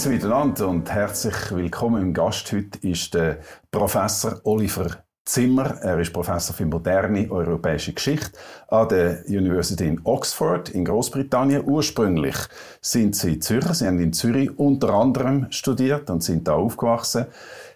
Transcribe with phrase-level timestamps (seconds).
[0.00, 2.00] Grüezi miteinander und herzlich willkommen.
[2.00, 3.40] Im Gast heute ist der
[3.70, 5.76] Professor Oliver Zimmer.
[5.82, 8.30] Er ist Professor für moderne europäische Geschichte
[8.68, 11.64] an der University in Oxford in Großbritannien.
[11.66, 12.34] Ursprünglich
[12.80, 13.74] sind sie Zürcher.
[13.74, 17.26] Sie haben in Zürich unter anderem studiert und sind da aufgewachsen.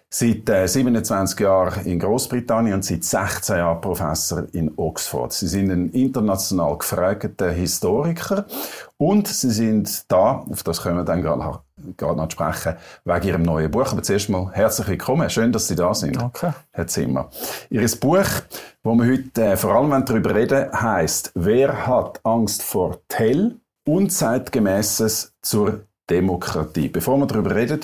[0.09, 5.31] Seit äh, 27 Jahren in Großbritannien und seit 16 Jahren Professor in Oxford.
[5.31, 8.47] Sie sind ein international gefragter Historiker
[8.97, 11.21] und sie sind da, auf das können wir dann
[11.97, 13.91] gerade, noch sprechen, wegen ihrem neuen Buch.
[13.91, 15.29] Aber zuerst mal herzlich willkommen.
[15.29, 16.15] Schön, dass Sie da sind.
[16.15, 16.53] Danke.
[16.71, 17.29] Herr Zimmer.
[17.69, 18.25] Ihr Buch,
[18.83, 23.59] wo wir heute äh, vor allem darüber reden, heißt Wer hat Angst vor Tell?
[23.87, 26.89] Unzeitgemäßes zur Demokratie.
[26.89, 27.81] Bevor wir darüber reden,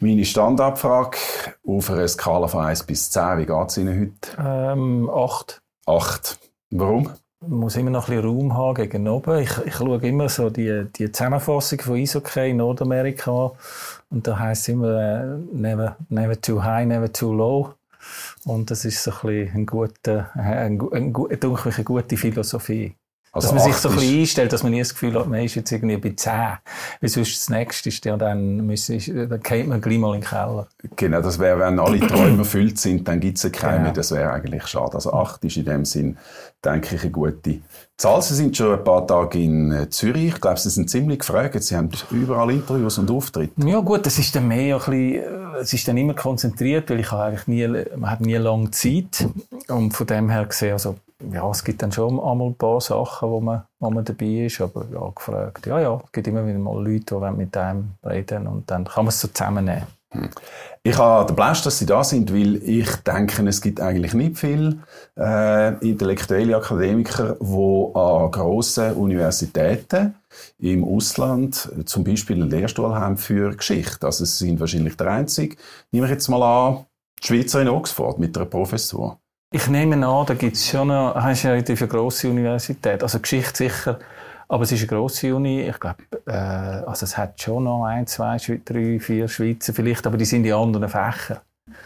[0.00, 1.18] meine Standardfrage
[1.66, 4.72] auf einer Skala von 1 bis 10, wie geht es Ihnen heute?
[4.72, 5.62] Ähm, 8.
[5.86, 6.38] 8.
[6.70, 7.10] Warum?
[7.46, 9.38] Muss immer noch ein bisschen Raum haben gegen oben.
[9.38, 13.52] Ich, ich schaue immer so die, die Zusammenfassung von Eishockey in Nordamerika
[14.10, 17.74] und da heisst es immer äh, never, never too high, never too low.
[18.44, 22.94] Und das ist so ein bisschen eine gute, eine, eine, eine, eine gute Philosophie.
[23.32, 25.40] Also dass man sich so ein bisschen einstellt, dass man nie das Gefühl hat, man
[25.40, 26.32] ist jetzt irgendwie bei 10.
[27.00, 30.28] Weil sonst das nächste ist, ja, dann, müssen, dann geht man gleich mal in den
[30.28, 30.66] Keller.
[30.96, 33.92] Genau, das wäre, wenn alle Träume erfüllt sind, dann gibt es ja keine mehr.
[33.92, 34.94] Das wäre eigentlich schade.
[34.94, 36.16] Also 8 ist in dem Sinn,
[36.64, 37.60] denke ich, eine gute
[37.96, 38.20] Zahl.
[38.20, 40.34] Sie sind schon ein paar Tage in äh, Zürich.
[40.34, 41.62] Ich glaube, Sie sind ziemlich gefragt.
[41.62, 43.52] Sie haben überall Interviews und Auftritte.
[43.64, 46.98] Ja gut, das ist dann mehr ein bisschen, äh, es ist dann immer konzentriert, weil
[46.98, 49.28] ich habe eigentlich nie, man hat nie lange Zeit.
[49.68, 50.96] Und von dem her gesehen, also
[51.32, 54.60] ja, es gibt dann schon einmal ein paar Sachen, wo man, wo man dabei ist,
[54.60, 58.46] aber ja, gefragt, ja, ja, es gibt immer wieder mal Leute, die mit einem reden
[58.46, 59.86] und dann kann man es so zusammennehmen.
[60.12, 60.28] Hm.
[60.82, 64.38] Ich habe den Blast, dass Sie da sind, weil ich denke, es gibt eigentlich nicht
[64.38, 64.78] viele
[65.16, 70.16] äh, intellektuelle Akademiker, die an grossen Universitäten
[70.58, 74.04] im Ausland zum Beispiel einen Lehrstuhl haben für Geschichte.
[74.06, 75.56] Also Sie sind wahrscheinlich der Einzige,
[75.92, 76.86] nehme ich jetzt mal an,
[77.22, 79.20] die Schweizer in Oxford mit einer Professur.
[79.52, 83.98] Ich nehme an, da gibt es schon noch, hast eine grosse Universität, also Geschichte sicher,
[84.46, 88.06] aber es ist eine grosse Uni, ich glaube, äh, also es hat schon noch ein,
[88.06, 91.38] zwei, drei, vier Schweizer vielleicht, aber die sind in anderen Fächern.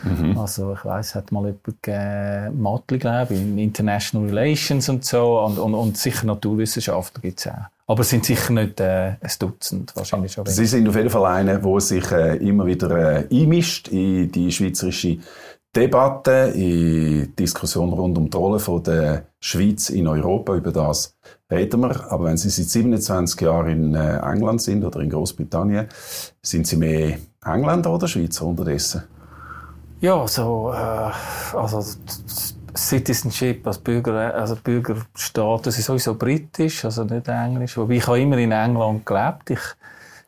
[0.03, 0.37] Mhm.
[0.37, 5.05] Also ich weiß, es hat mal jemand gegeben, Matli, glaube ich, in International Relations und
[5.07, 7.67] so und, und, und sicher Naturwissenschaften gibt es auch.
[7.87, 10.47] Aber es sind sicher nicht äh, ein Dutzend, wahrscheinlich schon.
[10.47, 14.51] Sie sind auf jeden Fall einer, der sich äh, immer wieder äh, einmischt in die
[14.53, 15.19] schweizerische
[15.75, 20.55] Debatte, in Diskussion rund um die Rolle von der Schweiz in Europa.
[20.55, 21.17] Über das
[21.51, 22.13] reden wir.
[22.13, 25.89] Aber wenn Sie seit 27 Jahren in äh, England sind oder in Großbritannien,
[26.43, 29.03] sind Sie mehr Engländer oder Schweizer unterdessen?
[30.01, 31.83] Ja, so, äh, also
[32.77, 37.77] Citizenship als Bürger, also Bürgerstaat, das ist sowieso britisch, also nicht englisch.
[37.77, 39.51] Wobei ich habe immer in England gelebt.
[39.51, 39.61] Ich,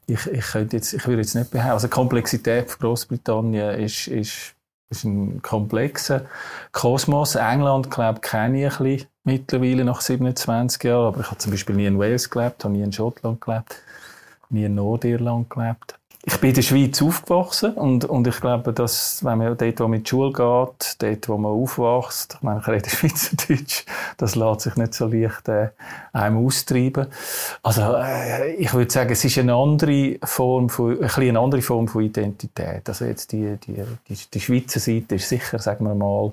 [0.06, 4.08] ich, ich könnte jetzt, ich würde jetzt nicht behaupten, also die Komplexität von Großbritannien ist,
[4.08, 4.55] ist
[4.88, 6.26] das ist ein komplexer
[6.72, 7.34] Kosmos.
[7.34, 11.06] England, glaube ich, kenne ich ein bisschen mittlerweile nach 27 Jahren.
[11.06, 13.82] Aber ich habe zum Beispiel nie in Wales gelebt, habe nie in Schottland gelebt,
[14.50, 15.98] nie in Nordirland gelebt
[16.28, 19.84] ich bin in der Schweiz aufgewachsen und, und ich glaube, dass, wenn man dort, wo
[19.84, 23.84] man in die Schule geht, dort, wo man aufwächst, ich meine, ich rede Schweizerdeutsch,
[24.16, 25.68] das lässt sich nicht so leicht äh,
[26.12, 27.06] einem austreiben.
[27.62, 31.86] Also, äh, ich würde sagen, es ist eine andere Form von, ein eine andere Form
[31.86, 32.88] von Identität.
[32.88, 36.32] Also jetzt die, die, die, die Schweizer Seite ist sicher, sagen wir mal,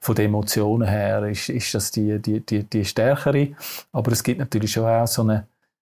[0.00, 3.48] von den Emotionen her, ist, ist das die, die, die, die stärkere.
[3.92, 5.46] Aber es gibt natürlich schon auch so eine,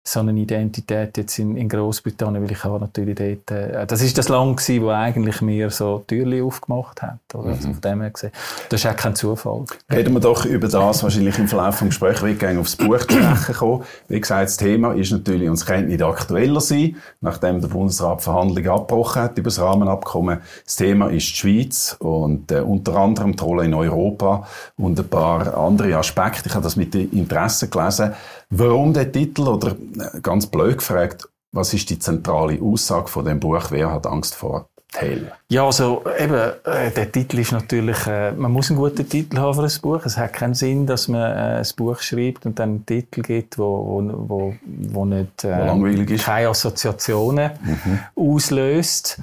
[0.04, 4.18] so eine Identität jetzt in, in Großbritannien, weil ich auch natürlich dort, äh, das ist
[4.18, 7.50] das Land gewesen, wo eigentlich mir so Türen aufgemacht hat, oder?
[7.50, 7.54] Mhm.
[7.54, 8.32] Also von dem her gesehen.
[8.70, 9.66] Das ist auch kein Zufall.
[9.92, 13.56] Reden wir doch über das, wahrscheinlich im Verlauf des Gesprächs wir aufs Buch zu sprechen
[13.56, 13.84] kommen.
[14.08, 18.70] Wie gesagt, das Thema ist natürlich, uns könnte nicht aktueller sein, nachdem der Bundesrat Verhandlungen
[18.70, 20.40] abgebrochen hat über das Rahmenabkommen.
[20.66, 24.48] Das Thema ist die Schweiz und äh, unter anderem die Rolle in Europa
[24.78, 26.50] und ein paar andere Aspekte.
[26.50, 28.14] Ich habe das mit Interesse gelesen.
[28.52, 29.76] Warum der Titel oder
[30.22, 34.68] ganz blöd gefragt, was ist die zentrale Aussage von dem Buch Wer hat Angst vor
[34.94, 35.32] Hell?
[35.48, 39.54] Ja, also eben, äh, der Titel ist natürlich, äh, man muss einen guten Titel haben
[39.54, 40.06] für ein Buch.
[40.06, 43.58] Es hat keinen Sinn, dass man äh, ein Buch schreibt und dann einen Titel gibt,
[43.58, 43.64] wo,
[44.04, 48.00] wo, wo, wo nicht äh, keine Assoziationen mhm.
[48.16, 49.22] auslöst.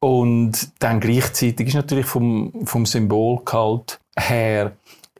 [0.00, 4.72] Und dann gleichzeitig ist natürlich vom, vom Symbolgehalt her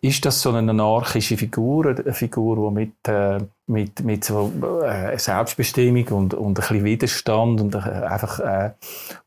[0.04, 4.52] ist das so eine anarchische Figur, eine Figur, die mit, äh, mit, mit so
[4.84, 8.70] äh, Selbstbestimmung und, und ein bisschen Widerstand und äh, einfach äh,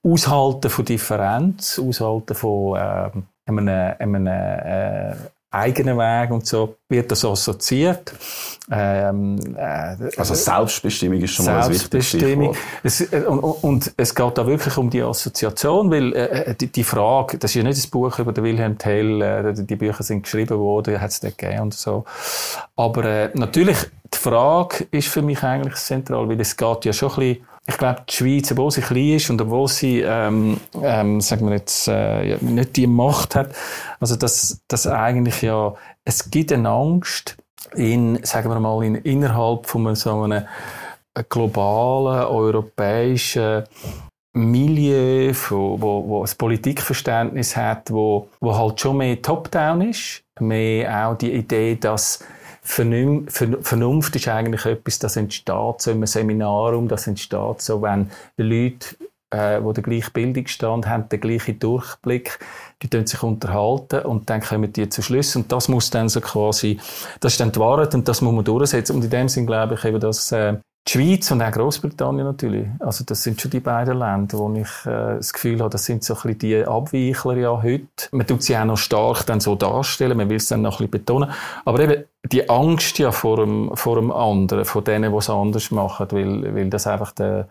[0.04, 3.10] Aushalten von Differenz, Aushalten von äh,
[3.48, 5.16] einem, einem äh,
[5.50, 8.14] eigenen Weg und so wird das assoziiert.
[8.70, 12.58] Ähm, äh, also Selbstbestimmung ist schon mal ein wichtiges Stichwort.
[12.84, 16.84] Es, äh, und, und, es geht da wirklich um die Assoziation, weil äh, die, die,
[16.84, 20.24] Frage, das ist ja nicht das Buch über den Wilhelm Tell, äh, die Bücher sind
[20.24, 22.04] geschrieben worden, hat es nicht gegeben und so.
[22.76, 23.78] Aber äh, natürlich,
[24.14, 27.78] die Frage ist für mich eigentlich zentral, weil es geht ja schon ein bisschen ich
[27.78, 31.88] glaube, die Schweiz, obwohl sie klein ist und obwohl sie, ähm, ähm, sagen wir jetzt,
[31.88, 33.54] äh, nicht die Macht hat,
[34.00, 35.76] also dass, dass eigentlich ja,
[36.06, 37.36] es gibt eine Angst
[37.76, 40.46] in, sagen wir mal, in, innerhalb von so einem
[41.30, 43.64] globalen, europäischen
[44.34, 51.08] Milieu, wo, wo, wo ein Politikverständnis hat, wo, wo halt schon mehr Top-Down ist, mehr
[51.08, 52.24] auch die Idee, dass
[52.68, 58.96] Vernunft ist eigentlich etwas, das entsteht so im Seminarum, das entsteht so, wenn Leute,
[59.32, 62.40] äh, die den gleichen Bildungsstand haben, den gleichen Durchblick,
[62.82, 66.22] die tun sich unterhalten und dann kommen die zu Schluss und das muss dann so
[66.22, 66.80] quasi,
[67.20, 69.76] das ist dann die Wahrheit und das muss man durchsetzen und in dem Sinn glaube
[69.76, 72.68] ich eben, dass äh, die Schweiz und auch Großbritannien natürlich.
[72.80, 76.04] Also das sind schon die beiden Länder, wo ich äh, das Gefühl habe, das sind
[76.04, 77.88] so ein bisschen die Abweichler ja heute.
[78.12, 80.90] Man tut sie auch noch stark dann so darstellen, man will es dann noch ein
[80.90, 81.30] bisschen betonen.
[81.66, 85.72] Aber eben die Angst ja vor dem, vor dem anderen, vor denen, die es anders
[85.72, 87.48] machen, weil, weil das einfach der,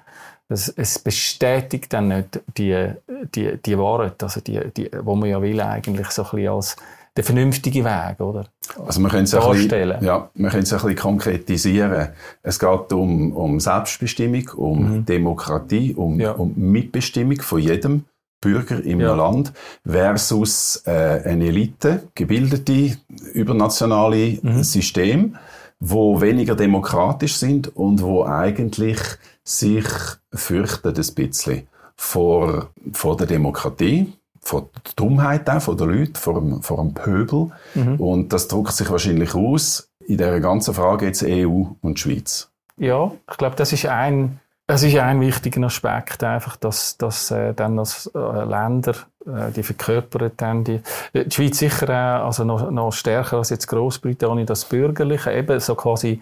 [0.48, 2.92] das, es bestätigt dann nicht die,
[3.34, 6.76] die, die Wahrheit, also die, die, wo man ja will eigentlich so ein bisschen als
[7.16, 8.46] der vernünftige Weg, oder?
[8.86, 12.08] Also man könnte es ein bisschen, ja, man könnte es ein bisschen konkretisieren.
[12.42, 15.06] Es geht um, um Selbstbestimmung, um mhm.
[15.06, 16.32] Demokratie, um, ja.
[16.32, 18.04] um Mitbestimmung von jedem
[18.40, 19.14] Bürger im ja.
[19.14, 19.52] Land
[19.84, 22.98] versus äh, eine Elite, gebildete,
[23.32, 24.62] übernationale mhm.
[24.62, 25.36] System,
[25.80, 28.98] wo weniger demokratisch sind und wo eigentlich
[29.42, 29.86] sich
[30.32, 31.66] fürchten ein bisschen
[31.96, 34.12] vor, vor der Demokratie
[34.46, 37.48] von der Dummheit auch von den Leuten, vor dem, vor dem Pöbel.
[37.74, 37.96] Mhm.
[37.96, 42.48] Und das drückt sich wahrscheinlich aus in der ganzen Frage jetzt EU und Schweiz.
[42.76, 44.38] Ja, ich glaube, das ist ein,
[44.68, 48.94] das ist ein wichtiger Aspekt einfach, dass, dass äh, dann als äh, Länder,
[49.26, 50.80] äh, die verkörpern dann die,
[51.12, 55.74] die Schweiz sicher auch, also noch, noch stärker als jetzt Großbritannien, das Bürgerliche, eben so
[55.74, 56.20] quasi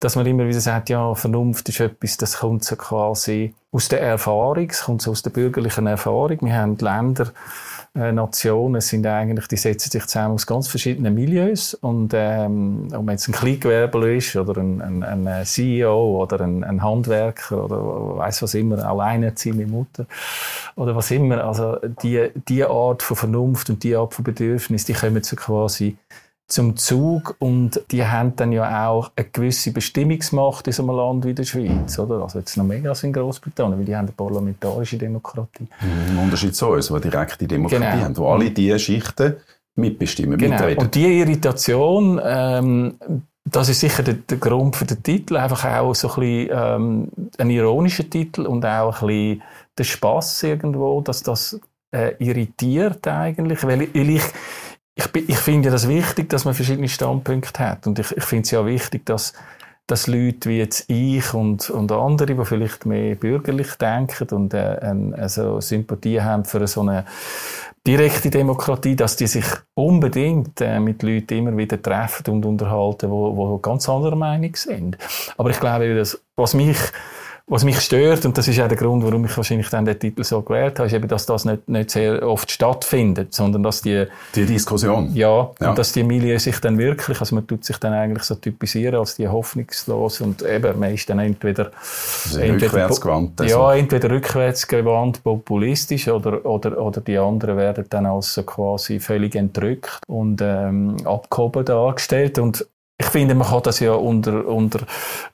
[0.00, 4.02] dass man immer wieder sagt, ja, Vernunft ist etwas, das kommt so quasi aus der
[4.02, 6.38] Erfahrung, es kommt so aus der bürgerlichen Erfahrung.
[6.42, 7.32] Wir haben Länder,
[7.94, 13.04] äh, Nationen sind eigentlich, die setzen sich zusammen aus ganz verschiedenen Milieus und ähm, ob
[13.04, 18.18] man jetzt ein Kleingewerbler ist oder ein, ein, ein CEO oder ein, ein Handwerker oder
[18.18, 20.04] weiß was immer, alleinerziehende Mutter
[20.74, 24.92] oder was immer, also die, die Art von Vernunft und die Art von Bedürfnis, die
[24.92, 25.96] kommen so quasi
[26.48, 31.24] zum Zug und die haben dann ja auch eine gewisse Bestimmungsmacht in so einem Land
[31.24, 32.22] wie der Schweiz, oder?
[32.22, 35.66] Also jetzt noch mehr als in Großbritannien, weil die haben eine parlamentarische Demokratie.
[35.80, 38.04] Mhm, Im Unterschied zu uns, die direkte Demokratie genau.
[38.04, 39.36] haben, wo alle diese Schichten
[39.74, 40.54] mitbestimmen, genau.
[40.54, 40.84] mitreden.
[40.84, 42.94] Und die Irritation, ähm,
[43.44, 47.08] das ist sicher der, der, Grund für den Titel, einfach auch so ein bisschen ähm,
[47.38, 49.42] ein ironischer Titel und auch ein bisschen
[49.76, 51.60] der Spaß irgendwo, dass das
[51.90, 54.22] äh, irritiert eigentlich, weil ich
[54.96, 57.86] ich, ich finde das wichtig, dass man verschiedene Standpunkte hat.
[57.86, 59.34] Und ich, ich finde es ja wichtig, dass,
[59.86, 64.78] dass Leute wie jetzt ich und, und andere, die vielleicht mehr bürgerlich denken und äh,
[65.12, 67.04] also Sympathie haben für so eine
[67.86, 69.44] direkte Demokratie, dass die sich
[69.74, 74.96] unbedingt äh, mit Leuten immer wieder treffen und unterhalten, wo, wo ganz anderer Meinung sind.
[75.36, 76.78] Aber ich glaube, dass, was mich
[77.48, 80.24] was mich stört, und das ist auch der Grund, warum ich wahrscheinlich dann den Titel
[80.24, 84.06] so gewählt habe, ist eben, dass das nicht, nicht sehr oft stattfindet, sondern dass die...
[84.34, 85.14] Die Diskussion.
[85.14, 85.70] Ja, ja.
[85.70, 88.96] und dass die Milieu sich dann wirklich, also man tut sich dann eigentlich so typisieren
[88.96, 91.70] als die hoffnungslos und eben, man ist dann entweder...
[92.24, 93.40] Also entweder rückwärtsgewandt.
[93.40, 93.56] Also.
[93.56, 99.36] Ja, entweder rückwärtsgewandt, populistisch oder, oder, oder die anderen werden dann als so quasi völlig
[99.36, 102.66] entrückt und ähm, abgehoben dargestellt und
[102.98, 104.80] ich finde, man kann das ja unter, unter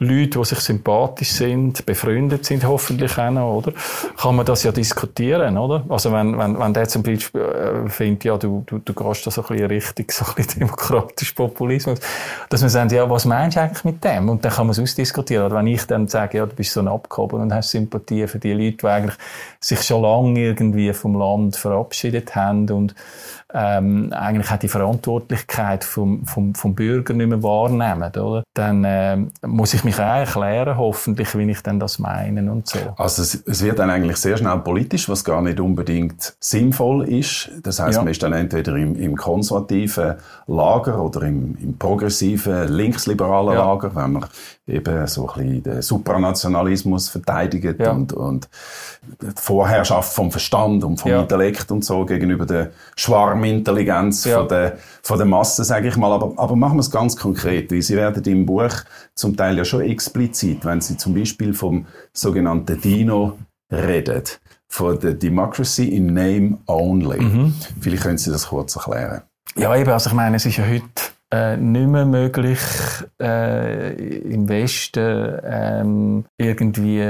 [0.00, 3.73] Leuten, die sich sympathisch sind, befreundet sind, hoffentlich auch noch, oder?
[4.16, 5.85] Kann man das ja diskutieren, oder?
[5.88, 9.31] Also wenn, wenn, wenn der zum Beispiel äh, findet, ja, du, du, du gehst da
[9.31, 12.00] so ein bisschen richtig, so ein bisschen demokratisch Populismus,
[12.49, 14.28] dass man sagt, ja, was meinst du eigentlich mit dem?
[14.28, 15.47] Und dann kann man es ausdiskutieren.
[15.47, 18.40] Oder wenn ich dann sage, ja, du bist so ein Abgehoben und hast Sympathie für
[18.40, 19.16] die Leute, die eigentlich
[19.61, 22.97] sich schon lange irgendwie vom Land verabschiedet haben und
[23.54, 28.42] ähm, eigentlich auch die Verantwortlichkeit vom, vom, vom Bürger nicht mehr wahrnehmen, oder?
[28.54, 29.16] Dann äh,
[29.47, 32.78] muss ich mich auch erklären, hoffentlich, wie ich dann das meine und so.
[32.97, 37.50] Also es, es, wird dann eigentlich sehr schnell politisch, was gar nicht unbedingt sinnvoll ist.
[37.62, 38.02] Das heißt, ja.
[38.02, 40.14] man ist dann entweder im, im konservativen
[40.47, 43.64] Lager oder im, im progressiven, linksliberalen ja.
[43.64, 44.26] Lager, wenn man
[44.66, 47.90] eben so ein bisschen den Supranationalismus verteidigt ja.
[47.90, 48.49] und, und
[49.21, 51.12] die Vorherrschaft vom Verstand und vom.
[51.12, 52.71] Intellekt und so gegenüber der
[53.43, 54.39] Schwarmintelligenz ja.
[54.39, 56.13] von, der, von der Masse, sage ich mal.
[56.13, 58.73] Aber, aber machen wir es ganz konkret, weil Sie werden im Buch
[59.15, 63.39] zum Teil ja schon explizit, wenn Sie zum Beispiel vom sogenannten Dino
[63.71, 64.23] reden,
[64.69, 67.21] von der Democracy in Name Only.
[67.21, 67.55] Mhm.
[67.81, 69.23] Vielleicht können Sie das kurz erklären.
[69.57, 70.85] Ja, eben, also ich meine, es ist ja heute
[71.31, 72.61] äh, nicht mehr möglich,
[73.21, 73.93] äh,
[74.33, 77.03] im Westen ähm, irgendwie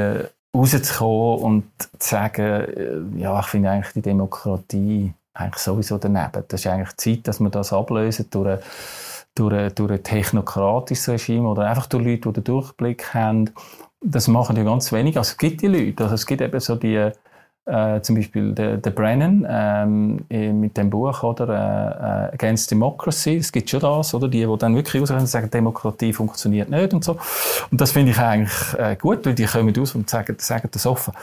[0.57, 1.65] rauszukommen und
[1.99, 6.45] zu sagen, äh, ja, ich finde eigentlich die Demokratie eigentlich sowieso daneben.
[6.49, 8.61] Das ist eigentlich Zeit, dass wir das ablösen durch,
[9.35, 13.51] durch, durch ein technokratisches Regime oder einfach durch Leute, die den Durchblick haben.
[14.01, 15.17] Das machen ja ganz wenig.
[15.17, 16.05] Also es gibt die Leute.
[16.05, 17.11] Also es gibt eben so die
[17.65, 23.37] äh, zum Beispiel der, der Brennan ähm, mit dem Buch oder äh, äh, Against Democracy,
[23.37, 27.05] es gibt schon das, oder die, die dann wirklich rausgehen sagen, Demokratie funktioniert nicht und
[27.05, 27.19] so.
[27.71, 30.87] Und das finde ich eigentlich äh, gut, weil die kommen aus und sagen, sagen das
[30.87, 31.15] offen.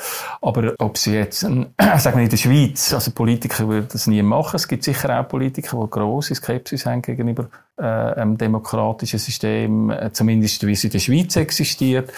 [0.42, 4.22] Aber ob sie jetzt, ein, sagen wir in der Schweiz, also Politiker würden das nie
[4.22, 4.56] machen.
[4.56, 10.12] Es gibt sicher auch Politiker, die große Skepsis haben gegenüber äh, einem demokratischen System, äh,
[10.12, 12.12] zumindest wie es in der Schweiz existiert.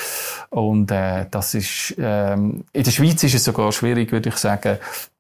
[0.50, 4.78] Und äh, das ist ähm, in der Schweiz ist es sogar schwierig, würde ich sagen,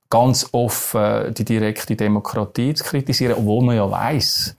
[0.10, 4.58] ganz offen die direkte Demokratie zu kritisieren, obwohl man ja weiß,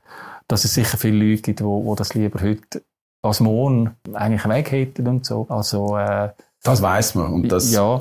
[0.49, 2.83] dass es sicher viele Leute gibt, wo, wo das lieber heute
[3.23, 5.47] als morgen eigentlich weg hätten und so.
[5.49, 6.31] Also äh,
[6.63, 8.01] das weiß man und das ja.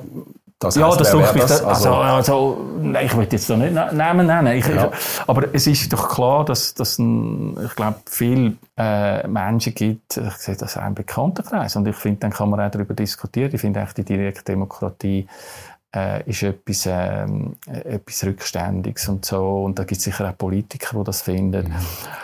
[0.61, 1.43] Das ja, das tut mich.
[1.43, 4.55] Das, also, also, nein, ich will jetzt da nicht Namen nennen.
[4.55, 4.91] Ich, ja.
[5.25, 10.33] aber es ist doch klar, dass, dass ein, ich glaube, viele äh, Menschen gibt, ich
[10.33, 11.75] sehe das auch im Bekanntenkreis.
[11.75, 13.49] Und ich finde, dann kann man auch darüber diskutieren.
[13.51, 15.25] Ich finde eigentlich die direkte Demokratie
[15.95, 17.25] äh, ist etwas, äh,
[17.67, 19.63] etwas Rückständiges und so.
[19.63, 21.73] Und da gibt es sicher auch Politiker, die das finden.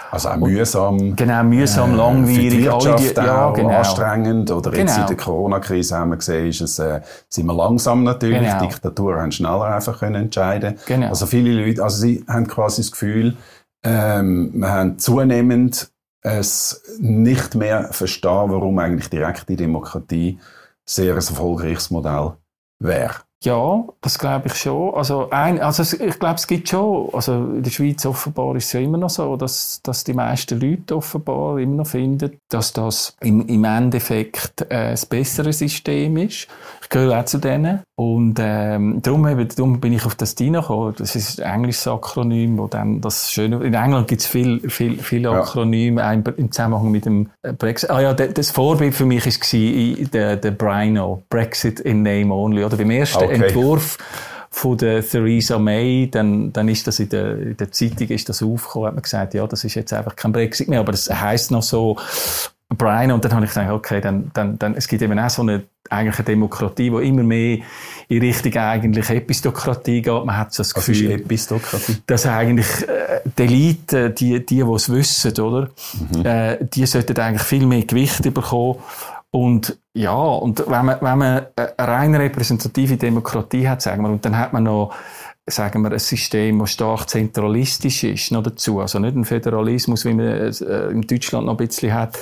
[0.10, 1.16] Also auch mühsam.
[1.16, 2.52] Genau, mühsam, äh, langwierig.
[2.52, 3.70] Für die Wirtschaft die, ja, genau.
[3.70, 4.52] anstrengend.
[4.52, 5.02] Oder jetzt genau.
[5.02, 8.40] in der Corona-Krise haben wir gesehen, ist es, äh, sind wir langsam natürlich.
[8.40, 8.62] Genau.
[8.62, 10.78] Diktaturen haben schneller einfach können entscheiden.
[10.86, 11.10] Genau.
[11.10, 13.36] Also viele Leute, also sie haben quasi das Gefühl,
[13.84, 20.40] ähm, wir haben zunehmend es nicht mehr verstehen, warum eigentlich direkte Demokratie
[20.86, 22.34] sehr ein erfolgreiches Modell
[22.80, 23.27] wäre.
[23.44, 24.96] Ja, das glaube ich schon.
[24.96, 28.74] Also, ein, also ich glaube, es gibt schon, also in der Schweiz offenbar ist es
[28.74, 33.16] ja immer noch so, dass, dass die meisten Leute offenbar immer noch finden, dass das
[33.22, 36.48] im, im Endeffekt äh, das bessere System ist.
[36.90, 37.82] Gehöre auch zu denen.
[37.96, 40.96] Und ähm, darum, eben, darum bin ich auf das DINA gekommen.
[40.98, 43.64] Das ist ein englisches Akronym, wo dann das Schöne...
[43.64, 46.14] In England gibt es viel, viel, viele Akronyme ja.
[46.14, 47.90] im Zusammenhang mit dem äh, Brexit.
[47.90, 52.64] Ah ja, das Vorbild für mich war der, der Brino, Brexit in Name Only.
[52.64, 53.34] Oder beim ersten okay.
[53.34, 53.98] Entwurf
[54.50, 58.42] von der Theresa May, dann, dann ist das in der, in der Zeitung ist das
[58.42, 61.52] aufgekommen, hat man gesagt, ja, das ist jetzt einfach kein Brexit mehr, aber das heißt
[61.52, 61.98] noch so
[62.76, 65.42] Brian und dann habe ich gedacht, okay, dann, dann, dann, es gibt eben auch so
[65.42, 67.60] eine, eigentlich eine Demokratie, die immer mehr
[68.10, 70.26] in Richtung eigentlich Epistokratie geht.
[70.26, 71.98] Man hat so das Gefühl, ist Epistokratie?
[72.06, 75.70] dass eigentlich äh, die Elite, die, die, die es wissen, oder,
[76.14, 76.26] mhm.
[76.26, 78.80] äh, die sollten eigentlich viel mehr Gewicht bekommen
[79.32, 84.24] und ja, und wenn man, wenn man eine rein repräsentative Demokratie hat, sagen wir, und
[84.26, 84.94] dann hat man noch
[85.50, 88.82] sagen wir, ein System, das stark zentralistisch ist, noch dazu.
[88.82, 92.18] Also nicht ein Föderalismus, wie man es äh, in Deutschland noch ein bisschen hat.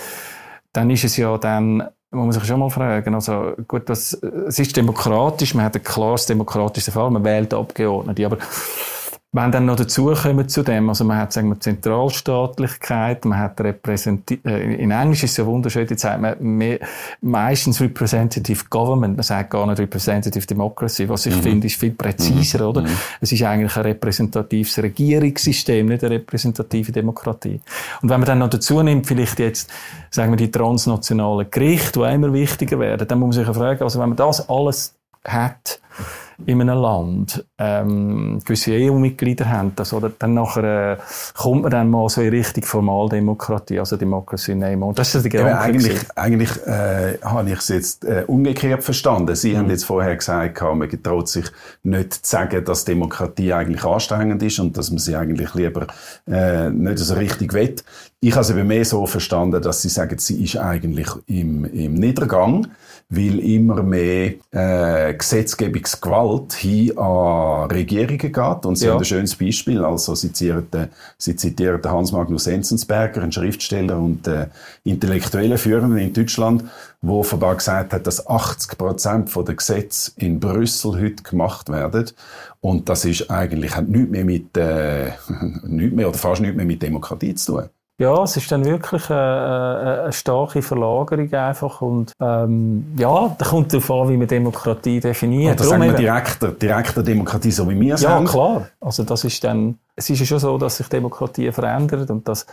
[0.75, 1.77] Dann ist es ja dann,
[2.11, 5.83] muss man sich schon mal fragen, also gut, das, es ist demokratisch, man hat ein
[5.83, 8.37] klares demokratisches Fall, man wählt Abgeordnete, aber
[9.35, 13.59] wenn dann noch dazu kommen zu dem, also man hat sagen wir, Zentralstaatlichkeit, man hat
[13.59, 16.79] Repräsentativ, äh, in Englisch ist es ja wunderschön, jetzt sagt man mehr,
[17.19, 21.41] meistens Representative Government, man sagt gar nicht Representative Democracy, was ich mhm.
[21.41, 22.69] finde, ist viel präziser, mhm.
[22.69, 22.81] oder?
[22.83, 22.97] Mhm.
[23.19, 27.59] Es ist eigentlich ein repräsentatives Regierungssystem, nicht eine repräsentative Demokratie.
[28.01, 29.69] Und wenn man dann noch dazu nimmt, vielleicht jetzt,
[30.11, 33.83] sagen wir, die transnationalen Gerichte, die immer wichtiger werden, dann muss man sich ja fragen,
[33.83, 35.81] also wenn man das alles hat,
[36.45, 40.97] in einem Land ähm, gewisse EU-Mitglieder haben, das, oder dann nachher äh,
[41.33, 44.85] kommt man dann mal so in Richtung Formaldemokratie, also Democracy in Name.
[44.85, 45.51] Und das ist die Gedanke.
[45.51, 49.35] Ja, eigentlich eigentlich äh, habe ich es jetzt äh, umgekehrt verstanden.
[49.35, 49.57] Sie mhm.
[49.57, 51.45] haben jetzt vorher gesagt, man traut sich
[51.83, 55.87] nicht zu sagen, dass Demokratie eigentlich anstrengend ist und dass man sie eigentlich lieber
[56.27, 57.75] äh, nicht so richtig will.
[58.19, 61.93] Ich habe es eben mehr so verstanden, dass sie sagen, sie ist eigentlich im, im
[61.93, 62.67] Niedergang,
[63.09, 68.65] weil immer mehr äh, Gesetzgebungsgewalt hin an Regierungen geht.
[68.65, 68.93] Und sie ja.
[68.93, 69.85] haben ein schönes Beispiel.
[69.85, 74.47] Also sie zitieren, sie zitieren Hans Magnus Enzensberger, einen Schriftsteller und äh,
[74.83, 76.63] intellektuellen Führer in Deutschland,
[77.01, 82.09] wo offenbar gesagt hat, dass 80 Prozent der Gesetze in Brüssel heute gemacht werden.
[82.59, 85.11] Und das ist eigentlich hat nichts mehr mit äh,
[85.63, 87.69] nichts mehr oder fast nichts mehr mit Demokratie zu tun.
[87.97, 93.71] Ja, es ist dann wirklich eine, eine, starke Verlagerung einfach und ähm, ja, da kommt
[93.71, 95.61] darauf an, wie man Demokratie definiert.
[95.61, 98.25] Oder sagen wir direkter, direkter Demokratie, so wie wir es ja, haben?
[98.25, 98.67] Ja, klar.
[98.81, 102.45] Also das ist dann, es ist ja schon so, dass sich Demokratie verändert und dass,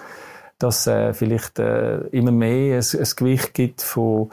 [0.59, 4.31] dass äh, vielleicht äh, immer mehr ein, ein Gewicht gibt von,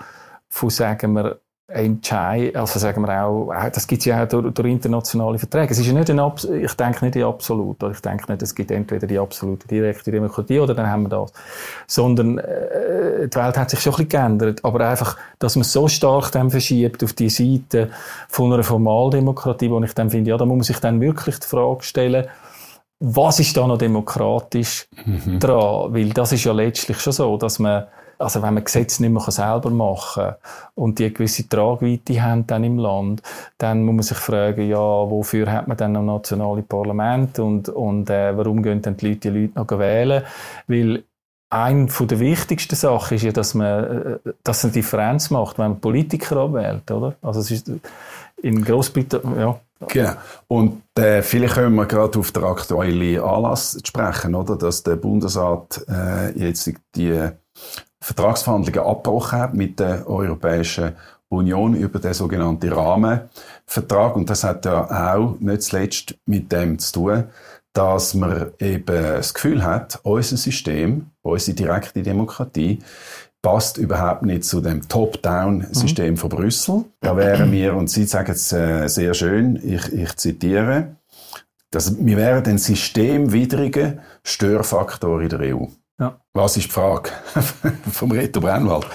[0.48, 1.40] von sagen wir,
[1.72, 5.72] Entscheid, also sagen wir auch, das gibt es ja auch durch, durch, internationale Verträge.
[5.72, 6.20] Es ist ja nicht ein,
[6.64, 10.60] ich denke nicht in absolut, ich denke nicht, es gibt entweder die absolute direkte Demokratie
[10.60, 11.32] oder dann haben wir das.
[11.86, 15.88] Sondern, äh, die Welt hat sich schon ein bisschen geändert, aber einfach, dass man so
[15.88, 17.92] stark dann verschiebt auf die Seite
[18.30, 21.48] von einer Formaldemokratie, wo ich dann finde, ja, da muss man sich dann wirklich die
[21.48, 22.26] Frage stellen,
[23.00, 25.40] was ist da noch demokratisch mhm.
[25.40, 25.94] dran?
[25.94, 27.86] Weil das ist ja letztlich schon so, dass man
[28.20, 30.36] also wenn man Gesetze nicht mehr selber machen kann
[30.76, 33.24] und die eine gewisse Tragweite haben dann im Land,
[33.58, 38.10] dann muss man sich fragen, ja, wofür hat man dann noch nationale Parlament und, und
[38.10, 40.24] äh, warum gehen dann die Leute die Leute noch wählen?
[40.68, 41.04] Weil
[41.50, 45.80] eine der wichtigsten Sachen ist ja, dass man, äh, dass eine Differenz macht, wenn man
[45.80, 47.16] Politiker abwählt, oder?
[47.22, 47.72] Also es ist
[48.42, 49.60] in Großbritannien, ja.
[49.88, 50.12] Genau.
[50.50, 54.58] Und äh, vielleicht können wir gerade auf den aktuellen Anlass sprechen, oder?
[54.58, 57.30] Dass der Bundesrat äh, jetzt die
[58.02, 60.94] Vertragsverhandlungen abgebrochen mit der Europäischen
[61.30, 64.16] Union über den sogenannten Rahmenvertrag.
[64.16, 67.24] Und das hat ja auch nicht zuletzt mit dem zu tun,
[67.74, 72.80] dass man eben das Gefühl hat, unser System, unsere direkte Demokratie,
[73.42, 76.18] passt überhaupt nicht zu dem Top-Down-System mhm.
[76.18, 76.86] von Brüssel.
[77.00, 80.96] Da wären wir, und Sie sagen es äh, sehr schön, ich, ich zitiere,
[81.72, 85.66] dass wir wären ein systemwidriger Störfaktor in der EU.
[86.00, 86.20] Ja.
[86.34, 87.10] Was ist die Frage
[87.92, 88.88] vom Reto Brennwald?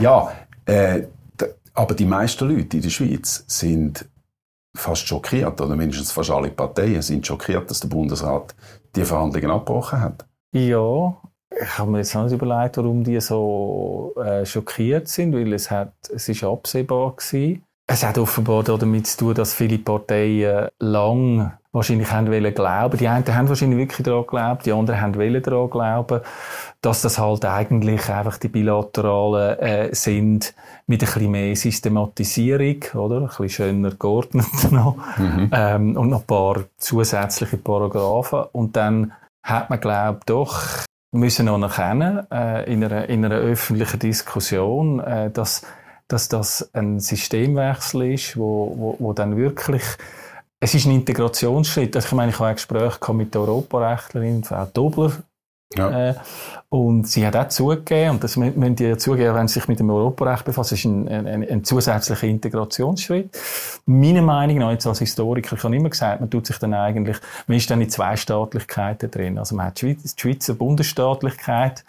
[0.00, 0.32] Ja,
[0.64, 1.02] äh,
[1.74, 4.08] aber die meisten Leute in der Schweiz sind
[4.76, 8.54] fast schockiert, oder mindestens fast alle Parteien sind schockiert, dass der Bundesrat
[8.94, 10.26] die Verhandlungen abgebrochen hat.
[10.54, 11.16] Ja,
[11.50, 15.92] ich habe mir jetzt nicht überlegt, warum die so äh, schockiert sind, weil es, hat,
[16.14, 17.64] es ist absehbar gewesen.
[17.86, 22.98] Es hat offenbar damit zu tun, dass viele Parteien lang wahrscheinlich haben wollen glauben.
[22.98, 26.20] Die einen haben wahrscheinlich wirklich daran geglaubt, die anderen haben wollen daran glauben,
[26.82, 30.54] dass das halt eigentlich einfach die bilateralen äh, sind
[30.86, 33.16] mit ein bisschen mehr Systematisierung, oder?
[33.16, 34.96] Ein bisschen schöner geordnet noch.
[35.16, 35.50] Mhm.
[35.52, 38.44] Ähm, und noch ein paar zusätzliche Paragraphen.
[38.52, 40.62] Und dann hat man, glaubt doch,
[41.10, 45.64] müssen noch erkennen, äh, in, einer, in einer öffentlichen Diskussion, äh, dass,
[46.08, 49.82] dass das ein Systemwechsel ist, wo, wo, wo dann wirklich
[50.62, 51.96] es ist ein Integrationsschritt.
[51.96, 55.12] Also ich meine, ich habe ein Gespräch mit der Europarechtlerin, Frau Dobler,
[55.76, 56.10] ja.
[56.10, 56.14] Äh,
[56.68, 59.80] und sie hat auch zugegeben, und das müssen die ja zugeben, wenn sie sich mit
[59.80, 63.38] dem Europarecht befassen, ist ein, ein, ein zusätzlicher Integrationsschritt.
[63.86, 67.16] Meiner Meinung nach, jetzt als Historiker, ich habe immer gesagt, man tut sich dann eigentlich,
[67.46, 69.38] man ist dann in zwei Staatlichkeiten drin.
[69.38, 71.84] Also man hat die Schweizer Bundesstaatlichkeit,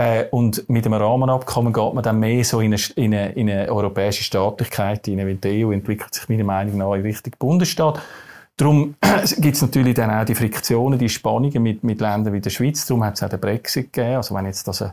[0.00, 3.50] äh, und mit dem Rahmenabkommen geht man dann mehr so in eine, in eine, in
[3.50, 8.00] eine europäische Staatlichkeit hinein, weil die EU entwickelt sich meiner Meinung nach in Richtung Bundesstaat.
[8.56, 8.94] Darum
[9.38, 12.86] gibt es natürlich dann auch die Friktionen, die Spannungen mit, mit Ländern wie der Schweiz.
[12.86, 14.16] Darum hat es auch den Brexit gegeben.
[14.16, 14.92] Also wenn jetzt das ein,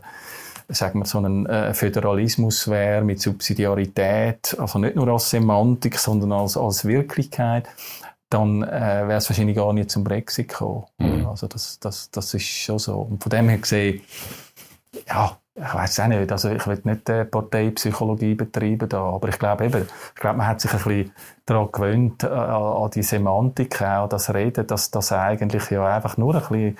[0.68, 6.32] sagen wir, so ein äh, Föderalismus wäre mit Subsidiarität, also nicht nur als Semantik, sondern
[6.32, 7.66] als, als Wirklichkeit,
[8.28, 10.84] dann äh, wäre es wahrscheinlich gar nicht zum Brexit gekommen.
[10.98, 11.26] Mhm.
[11.26, 13.00] Also das, das, das ist schon so.
[13.00, 14.02] Und von dem her gesehen,
[15.06, 19.38] ja, ich weiß auch nicht, also ich will nicht äh, Parteipsychologie betreiben da, aber ich
[19.38, 21.12] glaube eben, ich glaube, man hat sich ein bisschen
[21.46, 26.36] daran gewöhnt, äh, an die Semantik, an das Reden, dass das eigentlich ja einfach nur
[26.36, 26.78] ein bisschen,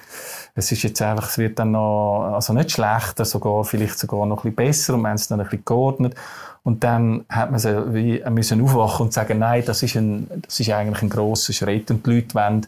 [0.55, 4.45] es ist jetzt einfach, es wird dann noch, also nicht schlechter, sogar, vielleicht sogar noch
[4.45, 6.15] ein bisschen besser und man hat es dann ein bisschen geordnet.
[6.63, 10.61] Und dann hat man sie wie, müssen aufwachen und sagen, nein, das ist ein, das
[10.61, 12.67] ist eigentlich ein grosser Schritt und die Leute wollen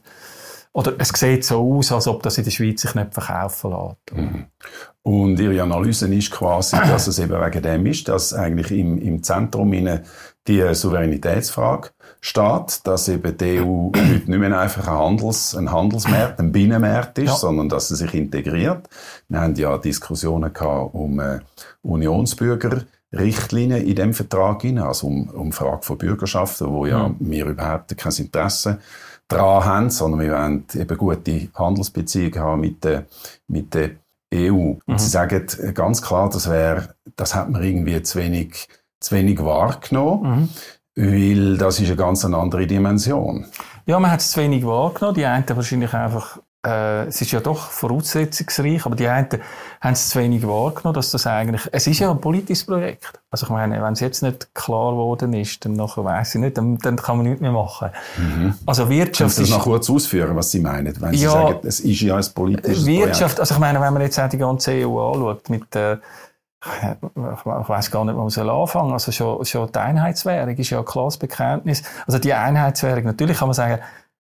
[0.73, 4.17] oder es sieht so aus, als ob das in der Schweiz sich nicht verkaufen lässt.
[4.17, 4.47] Mhm.
[5.03, 9.23] Und Ihre Analyse ist quasi, dass es eben wegen dem ist, dass eigentlich im, im
[9.23, 9.73] Zentrum
[10.47, 16.39] die Souveränitätsfrage steht, dass eben die EU heute nicht mehr einfach ein, Handels, ein Handelsmarkt,
[16.39, 17.37] ein Binnenmarkt ist, ja.
[17.37, 18.89] sondern dass sie sich integriert.
[19.29, 21.41] Wir haben ja Diskussionen gehabt um äh,
[23.13, 27.17] Unionsbürgerrichtlinien in dem Vertrag hinein, also um, um Frage von Bürgerschaften, wo ja mhm.
[27.19, 28.79] wir überhaupt kein Interesse
[29.29, 33.05] dran haben, sondern wir wollen eben gute Handelsbeziehungen haben mit den,
[33.49, 33.99] mit den
[34.35, 34.53] EU.
[34.53, 34.99] Und mhm.
[34.99, 38.69] Sie sagen ganz klar, das wäre, das hat man irgendwie zu wenig,
[39.01, 40.51] zu wenig wahrgenommen,
[40.97, 41.11] mhm.
[41.13, 43.47] weil das ist eine ganz andere Dimension.
[43.87, 45.17] Ja, man hat es zu wenig wahrgenommen.
[45.17, 49.29] Die einen wahrscheinlich einfach äh, es ist ja doch voraussetzungsreich, aber die einen
[49.81, 53.19] haben es zu wenig wahrgenommen, dass das eigentlich, es ist ja ein politisches Projekt.
[53.31, 56.59] Also ich meine, wenn es jetzt nicht klar geworden ist, dann nachher weiss ich nicht,
[56.59, 57.91] dann, dann kann man nichts mehr machen.
[58.19, 58.55] Mhm.
[58.67, 61.61] Also Wirtschaft Können Sie das noch kurz ausführen, was Sie meinen, wenn Sie ja, sagen,
[61.63, 63.41] es ist ja ein politisches Wirtschaft, Projekt?
[63.41, 65.97] also ich meine, wenn man jetzt auch die ganze EU anschaut, mit, äh,
[66.63, 68.93] ich weiß gar nicht, wo man soll anfangen.
[68.93, 71.83] Also schon, schon die Einheitswährung ist ja ein klares Bekenntnis.
[72.07, 73.79] Also die Einheitswährung, natürlich kann man sagen,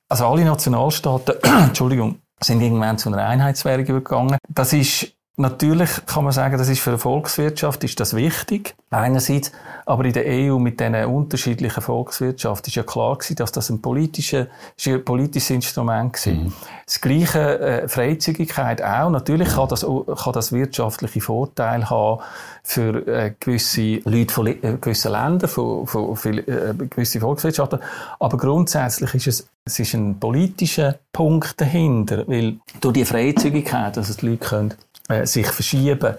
[0.09, 4.39] also alle Nationalstaaten, Entschuldigung, sind irgendwann zu einer Einheitswährung übergegangen.
[4.49, 8.75] Das ist Natürlich kann man sagen, das ist für eine Volkswirtschaft ist das wichtig.
[8.91, 9.53] Einerseits,
[9.87, 13.81] aber in der EU mit diesen unterschiedlichen Volkswirtschaften ist ja klar gewesen, dass das ein,
[13.81, 14.49] politische,
[14.85, 16.33] ein politisches Instrument war.
[16.35, 16.53] Mhm.
[16.85, 19.09] Das gleiche äh, Freizügigkeit auch.
[19.09, 22.21] Natürlich kann das, kann das wirtschaftliche Vorteile haben
[22.63, 27.79] für äh, gewisse Leute von äh, gewissen Ländern, von, von, von äh, gewisse Volkswirtschaften.
[28.19, 34.11] Aber grundsätzlich ist es, es ist ein politischer Punkt dahinter, weil durch die Freizügigkeit, dass
[34.11, 34.75] es die Leute können
[35.11, 36.15] äh, sich verschieben,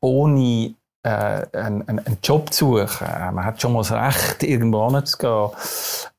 [0.00, 3.06] ohne äh, einen, einen Job zu suchen.
[3.06, 5.50] Äh, man hat schon mal das Recht, irgendwo hinzugehen.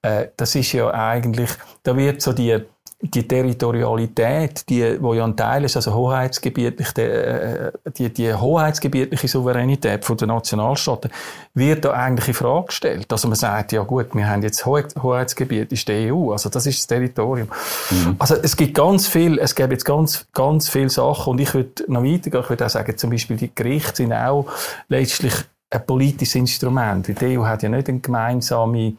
[0.02, 1.50] Äh, das ist ja eigentlich,
[1.84, 2.64] da wird so die
[3.02, 10.18] die Territorialität, die, wo ja ein Teil ist, also äh, die, die hoheitsgebietliche Souveränität von
[10.18, 11.12] der Nationalstaaten,
[11.56, 13.12] wird da eigentlich in Frage gestellt.
[13.12, 16.80] Also man sagt, ja gut, wir haben jetzt Hoheitsgebiet, ist die EU, also das ist
[16.80, 17.48] das Territorium.
[17.90, 18.16] Mhm.
[18.20, 21.84] Also es gibt ganz viel, es gibt jetzt ganz, ganz viele Sachen und ich würde
[21.88, 24.46] noch weitergehen, ich würde auch sagen, zum Beispiel die Gerichte sind auch
[24.90, 25.34] letztlich
[25.72, 27.08] ein politisches Instrument.
[27.08, 28.94] Die EU hat ja nicht eine gemeinsame,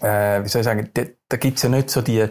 [0.00, 2.28] äh, wie soll ich sagen, da, da gibt es ja nicht so die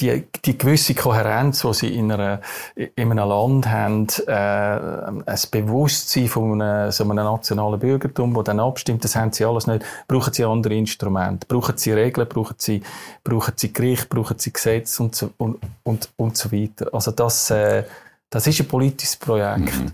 [0.00, 2.40] die, die gewisse Kohärenz, die sie in, einer,
[2.74, 8.60] in einem Land haben, äh, ein Bewusstsein von einem, so einem nationalen Bürgertum, das dann
[8.60, 9.84] abstimmt, das haben sie alles nicht.
[10.06, 11.46] Brauchen sie andere Instrumente?
[11.46, 12.28] Brauchen sie Regeln?
[12.28, 12.82] Brauchen sie,
[13.24, 14.08] brauchen sie Gericht?
[14.08, 15.02] Brauchen sie Gesetze?
[15.02, 16.88] Und so, und, und, und so weiter.
[16.92, 17.84] Also das, äh,
[18.30, 19.74] das ist ein politisches Projekt.
[19.74, 19.92] Mhm.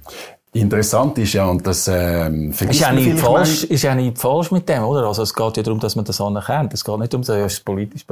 [0.55, 4.69] Interessant ist ja, und das ähm, ist ja nicht falsch, ist ja nicht falsch mit
[4.69, 5.09] dem, oder?
[5.09, 6.73] Also es geht ja darum, dass man das anerkennt.
[6.73, 8.05] Es geht nicht um das, ja, das politisches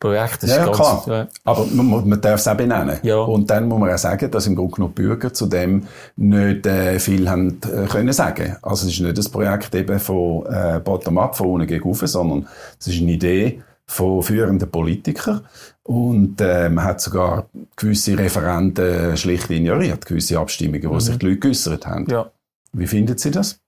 [0.00, 0.42] Projekt.
[0.42, 1.04] Das ja, ja, klar.
[1.06, 1.26] Ja.
[1.44, 2.98] Aber man, man darf es auch benennen.
[3.04, 3.18] Ja.
[3.18, 6.98] Und dann muss man auch sagen, dass im Grunde genommen Bürger zu dem nicht äh,
[6.98, 8.56] viel haben äh, können sagen.
[8.62, 12.48] Also es ist nicht das Projekt eben von äh, bottom-up, von unten gegen sondern
[12.80, 15.46] es ist eine Idee, von führenden Politikern.
[15.82, 21.00] Und äh, man hat sogar gewisse Referenten schlicht ignoriert, gewisse Abstimmungen, wo mhm.
[21.00, 22.06] sich die Leute geäussert haben.
[22.10, 22.30] Ja.
[22.72, 23.60] Wie finden Sie das?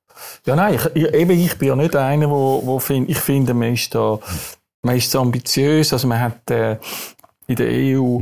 [0.45, 3.55] Ja, nein, ich, ich, eben, ich bin ja nicht einer, wo, wo find, ich finde,
[3.55, 4.19] man ist da,
[4.83, 6.77] man ist so ambitiös, also man hat äh,
[7.47, 8.21] in der EU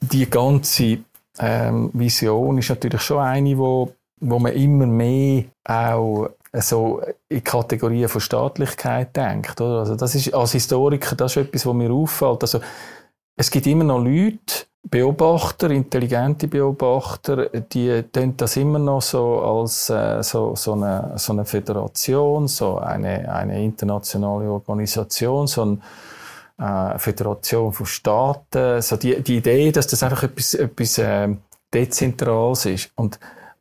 [0.00, 0.98] die ganze
[1.38, 8.08] ähm, Vision ist natürlich schon eine, wo, wo man immer mehr auch so in Kategorien
[8.08, 9.60] von Staatlichkeit denkt.
[9.60, 9.80] Oder?
[9.80, 12.42] Also das ist, als Historiker, das ist etwas, was mir auffällt.
[12.42, 12.60] Also,
[13.36, 19.90] es gibt immer noch Leute, Beobachter, intelligente Beobachter, die tun das immer noch so als
[19.90, 26.98] äh, so, so, eine, so eine Föderation, so eine, eine internationale Organisation, so eine äh,
[26.98, 31.28] Föderation von Staaten, so die, die Idee, dass das einfach etwas, etwas äh,
[31.74, 32.90] Dezentrales ist.
[32.94, 33.18] Und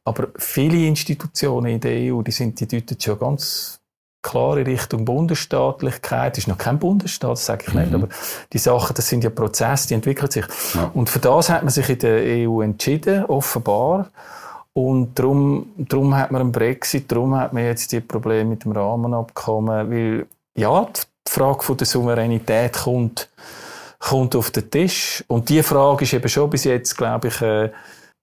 [0.07, 3.79] aber viele Institutionen in der EU, die sind, die deuten schon ganz
[4.21, 6.33] klar in Richtung Bundesstaatlichkeit.
[6.33, 7.81] Das ist noch kein Bundesstaat, das sage ich mhm.
[7.81, 8.07] nicht, aber
[8.53, 10.45] die Sachen, das sind ja Prozesse, die entwickeln sich.
[10.73, 10.91] Ja.
[10.93, 14.09] Und für das hat man sich in der EU entschieden, offenbar.
[14.71, 18.71] Und darum, darum hat man einen Brexit, darum hat man jetzt die Probleme mit dem
[18.71, 23.29] Rahmenabkommen, weil, ja, die Frage von der Souveränität kommt,
[23.99, 25.23] kommt auf den Tisch.
[25.27, 27.71] Und die Frage ist eben schon bis jetzt, glaube ich, äh,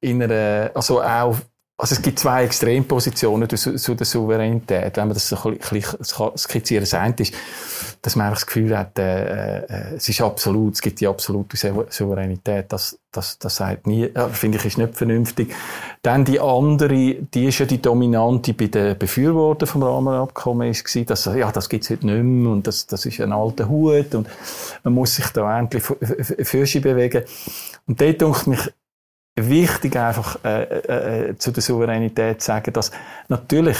[0.00, 1.36] in einer, also auch
[1.76, 4.96] also es gibt zwei Extrempositionen zu, der Souveränität.
[4.96, 7.34] Wenn man das so ein bisschen skizzieren, das ist,
[8.00, 11.56] dass man einfach das Gefühl hat, äh, äh, es ist absolut, es gibt die absolute
[11.90, 12.72] Souveränität.
[12.72, 15.52] Das, das, das sagt nie, äh, finde ich, ist nicht vernünftig.
[16.02, 21.06] Dann die andere, die ist ja die dominante bei den Befürwortern vom Rahmenabkommen ist gewesen,
[21.06, 24.28] dass, ja, das gibt's heute nicht mehr und das, das ist ein alter Hut und
[24.84, 27.24] man muss sich da endlich für sich bewegen.
[27.88, 28.70] Und dort denke mich,
[29.36, 32.90] wichtig, einfach äh, äh, äh, zu der Souveränität zu sagen, dass
[33.28, 33.78] natürlich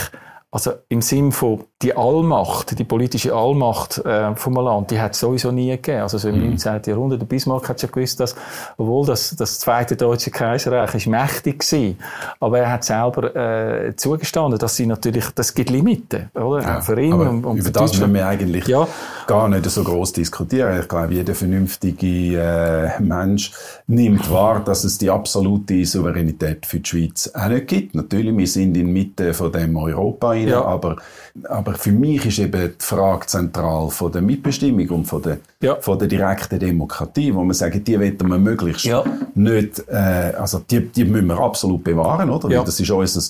[0.54, 5.18] also im Sinn von die Allmacht, die politische Allmacht äh, vom Land, die hat es
[5.18, 6.02] sowieso nie gegeben.
[6.02, 6.50] Also so im mhm.
[6.50, 6.82] 19.
[6.86, 8.36] Jahrhundert, der Bismarck hat schon gewusst, dass,
[8.76, 11.94] obwohl das, das Zweite Deutsche Kaiserreich ist mächtig war,
[12.38, 16.62] aber er hat selber äh, zugestanden, dass sie natürlich, das gibt Limiten, oder?
[16.62, 18.86] Ja, für ihn und, und über das müssen wir eigentlich ja,
[19.26, 20.80] gar nicht so groß diskutieren.
[20.80, 23.52] Ich glaube, jeder vernünftige äh, Mensch
[23.86, 27.94] nimmt wahr, dass es die absolute Souveränität für die Schweiz auch nicht gibt.
[27.94, 30.64] Natürlich, wir sind in Mitte von dem Europa rein, ja.
[30.64, 30.96] aber,
[31.44, 35.76] aber für mich ist eben die Frage zentral von der Mitbestimmung und von der, ja.
[35.80, 39.04] von der direkten Demokratie, wo man sagt, die wollen wir möglichst ja.
[39.34, 42.48] nicht, äh, also die, die müssen wir absolut bewahren, oder?
[42.50, 42.62] Ja.
[42.62, 43.20] das ist unser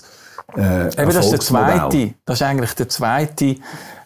[0.56, 3.56] äh, Eben, das ist der zweite, das ist eigentlich der zweite,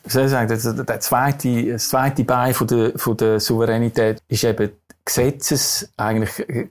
[0.09, 4.23] wie soll ich sagen, der, der zweite, das zweite Bein von der, von der Souveränität
[4.29, 4.71] ist eben
[5.05, 6.67] Gesetzes, eigentlich, äh,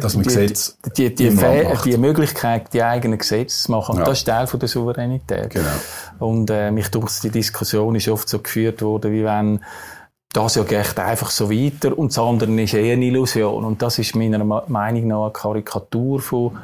[0.00, 3.98] dass man Gesetz die, die, die, die, Möglichkeit, die eigenen Gesetze zu machen.
[3.98, 4.04] Ja.
[4.04, 5.50] Das ist Teil von der Souveränität.
[5.50, 5.66] Genau.
[6.18, 9.60] Und, äh, mich durch die Diskussion ist oft so geführt worden, wie wenn,
[10.32, 13.64] das ja geht einfach so weiter und das andere ist eher eine Illusion.
[13.64, 16.58] Und das ist meiner Meinung nach eine Karikatur von,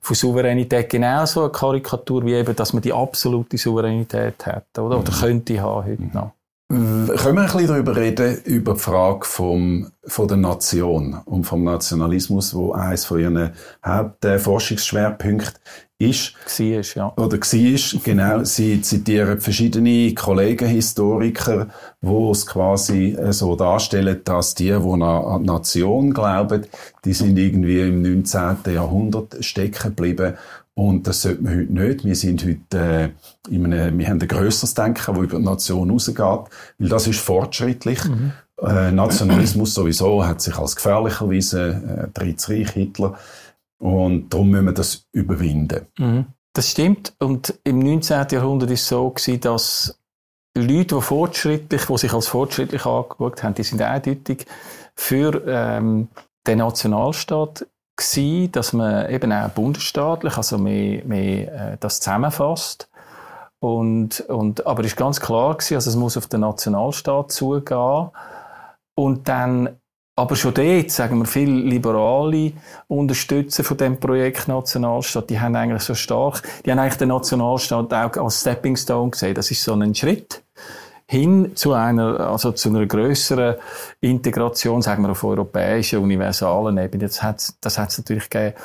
[0.00, 4.98] von Souveränität genauso eine Karikatur wie eben, dass man die absolute Souveränität hat, oder?
[4.98, 5.20] Oder mhm.
[5.20, 6.10] könnte haben heute mhm.
[6.12, 6.32] noch.
[6.70, 11.64] Können wir ein bisschen darüber reden, über die Frage vom, von der Nation und vom
[11.64, 15.58] Nationalismus, wo eines von ihren Hauptforschungsschwerpunkten
[15.98, 16.34] ist.
[16.58, 17.12] War, ja.
[17.16, 18.44] Oder war, genau.
[18.44, 21.68] Sie zitieren verschiedene Kollegen, Historiker,
[22.00, 26.66] wo es quasi so darstellen, dass die, die an die Nation glauben,
[27.04, 28.58] die sind irgendwie im 19.
[28.72, 30.34] Jahrhundert stecken geblieben
[30.78, 32.04] und das sollte man heute nicht.
[32.04, 33.12] Wir sind heute,
[33.50, 37.08] äh, in einem, wir haben ein grösseres Denken, das über die Nation rausgeht, weil das
[37.08, 38.04] ist fortschrittlich.
[38.04, 38.30] Mhm.
[38.62, 43.18] Äh, Nationalismus sowieso hat sich als gefährlich erwiesen, äh, Drittes Reich, Hitler.
[43.78, 45.86] Und darum müssen wir das überwinden.
[45.98, 46.26] Mhm.
[46.52, 47.14] Das stimmt.
[47.20, 48.26] Und im 19.
[48.30, 50.00] Jahrhundert war es so gewesen, dass
[50.56, 54.46] Leute, die fortschrittlich, die sich als fortschrittlich angeschaut haben, die sind eindeutig
[54.96, 56.08] für ähm,
[56.46, 62.88] den Nationalstaat gewesen, dass man eben auch bundesstaatlich, also mehr, mehr äh, das zusammenfasst.
[63.60, 68.10] Und, und, aber es ist ganz klar gewesen, also es muss auf den Nationalstaat zugehen.
[68.94, 69.80] Und dann,
[70.18, 72.52] aber schon dort, sagen wir, viele Liberale
[72.88, 77.94] Unterstützer von dem Projekt Nationalstaat, die haben eigentlich so stark, die haben eigentlich den Nationalstaat
[77.94, 79.36] auch als Stepping Stone gesehen.
[79.36, 80.42] Das ist so ein Schritt
[81.06, 83.54] hin zu einer, also zu einer größeren
[84.00, 87.04] Integration, sagen wir auf europäischer, universalen Ebene.
[87.04, 88.56] Das hat das natürlich gegeben.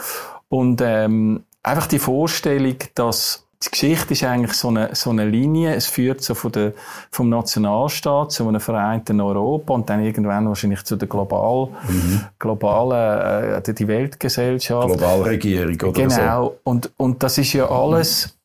[0.50, 5.76] Und ähm, einfach die Vorstellung, dass die Geschichte ist eigentlich so eine, so eine Linie.
[5.76, 6.73] Es führt so von der,
[7.12, 12.21] vom Nationalstaat zu einem vereinten Europa und dann irgendwann wahrscheinlich zu der global, mhm.
[12.39, 14.88] globalen, äh, die Weltgesellschaft.
[14.88, 16.43] Globalregierung oder Genau.
[16.43, 16.60] So.
[16.63, 18.38] Und, und das ist ja alles,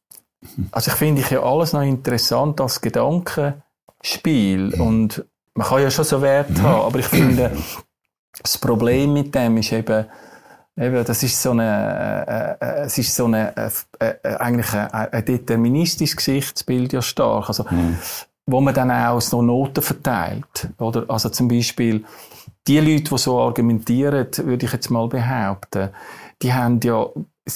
[0.71, 3.63] also ich finde ich ja alles noch interessant als Gedanke
[4.01, 4.73] Spiel.
[4.75, 6.63] Und man kann ja schon so Wert mhm.
[6.63, 7.57] haben, aber ich finde,
[8.43, 10.07] das Problem mit dem ist eben,
[10.79, 14.91] eben das ist so eine, äh, äh, es ist so eine, äh, äh, eigentlich ein,
[15.13, 17.49] ein deterministisches Gesichtsbild ja stark.
[17.49, 17.99] Also, mhm.
[18.47, 20.69] wo man dann auch so Noten verteilt.
[20.79, 21.05] Oder?
[21.09, 22.05] Also zum Beispiel,
[22.67, 25.91] die Leute, die so argumentieren, würde ich jetzt mal behaupten,
[26.43, 27.07] die haben ja,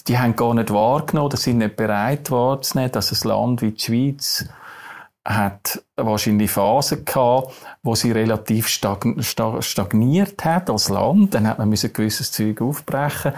[0.07, 3.81] die haben gar nicht wahrgenommen, oder sind nicht bereit wahrzunehmen, dass ein Land wie die
[3.81, 4.47] Schweiz
[5.25, 7.53] hat wahrscheinlich Phasen gehabt,
[7.83, 11.35] wo sie relativ stagniert hat als Land.
[11.35, 13.33] Dann hat man müssen gewisses Zeug aufbrechen.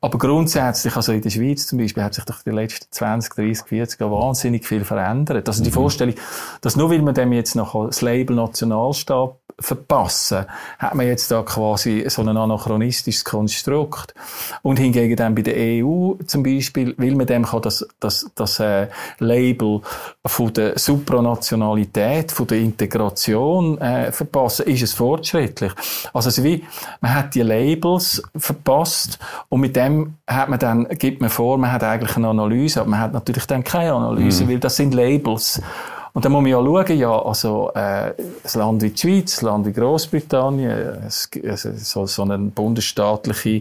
[0.00, 3.66] Aber grundsätzlich, also in der Schweiz zum Beispiel, hat sich doch die letzten 20, 30,
[3.66, 5.48] 40 Jahre wahnsinnig viel verändert.
[5.48, 5.74] Also die mhm.
[5.74, 6.14] Vorstellung,
[6.60, 10.46] dass nur weil man dem jetzt noch das Label Nationalstaat verpassen,
[10.78, 14.14] hat man jetzt da quasi so ein anachronistisches Konstrukt.
[14.62, 18.60] Und hingegen dann bei der EU zum Beispiel, will man dem kann das, das, das
[18.60, 18.86] äh,
[19.18, 19.80] Label
[20.24, 21.97] von der Supranationalität,
[22.32, 25.72] von der Integration äh, verpassen, ist es fortschrittlich.
[26.12, 26.64] Also, also wie,
[27.00, 31.72] man hat die Labels verpasst und mit dem hat man dann, gibt man vor, man
[31.72, 34.50] hat eigentlich eine Analyse, aber man hat natürlich dann keine Analyse, mhm.
[34.50, 35.62] weil das sind Labels.
[36.12, 38.14] Und dann muss man ja schauen, ja, also, äh, ein
[38.54, 43.60] Land wie die Schweiz, ein Land wie Großbritannien, äh, so, so ein bundesstaatlicher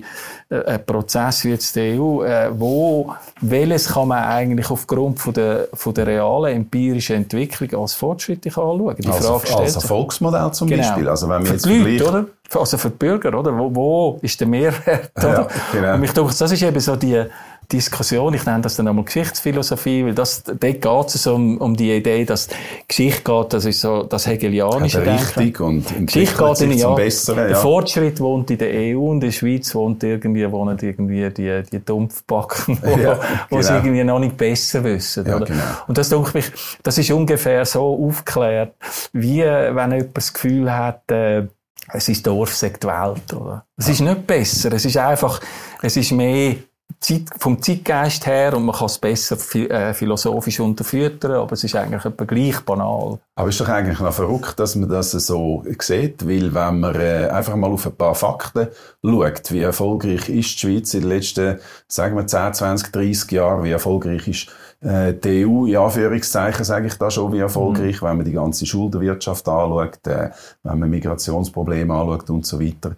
[0.49, 5.67] äh, Prozess wie jetzt die EU, äh, wo, welches kann man eigentlich aufgrund von der,
[5.73, 8.95] von der realen empirischen Entwicklung als fortschrittlich anschauen?
[8.97, 10.83] Die also, Frage stellt als Erfolgsmodell zum genau.
[10.83, 11.09] Beispiel.
[11.09, 12.25] Also, wenn wir jetzt Leute, oder?
[12.55, 13.57] Also für die Bürger, oder?
[13.57, 15.29] Wo, wo ist der Mehrwert, oder?
[15.29, 15.93] Ja, genau.
[15.95, 17.25] Und mich denke, das ist eben so die,
[17.71, 21.91] Diskussion, ich nenne das dann einmal Geschichtsphilosophie, weil das, dort geht es um, um die
[21.91, 22.47] Idee, dass
[22.87, 25.39] Geschichte geht, das ist so das Hegelianische Denken.
[25.39, 27.47] Richtig und Geschichte geht in, ja, Besseren, ja.
[27.47, 31.63] Der Fortschritt wohnt in der EU und in der Schweiz wohnt irgendwie, wohnen irgendwie die,
[31.69, 33.61] die Dumpfbacken, wo, ja, genau.
[33.61, 35.25] sie irgendwie noch nicht besser wissen.
[35.27, 35.45] Ja, oder?
[35.45, 35.63] Genau.
[35.87, 36.45] Und das denke mich,
[36.83, 38.75] das ist ungefähr so aufgeklärt,
[39.11, 41.47] wie wenn jemand das Gefühl hat, äh,
[41.93, 43.65] es ist Dorf, sagt die Welt, oder?
[43.77, 45.39] Es ist nicht besser, es ist einfach,
[45.81, 46.55] es ist mehr
[46.99, 51.75] Zeit, vom Zeitgeist her und man kann es besser äh, philosophisch unterfüttern, aber es ist
[51.75, 53.19] eigentlich etwa gleich banal.
[53.35, 57.29] Aber ist doch eigentlich noch verrückt, dass man das so sieht, weil wenn man äh,
[57.31, 58.69] einfach mal auf ein paar Fakten
[59.03, 63.63] schaut, wie erfolgreich ist die Schweiz in den letzten, sagen wir 10, 20, 30 Jahren,
[63.63, 64.47] wie erfolgreich ist
[64.81, 68.07] äh, die EU, in Anführungszeichen sage ich da schon, wie erfolgreich, mhm.
[68.07, 72.95] wenn man die ganze Schuldenwirtschaft anschaut, wenn man Migrationsprobleme anschaut und so weiter,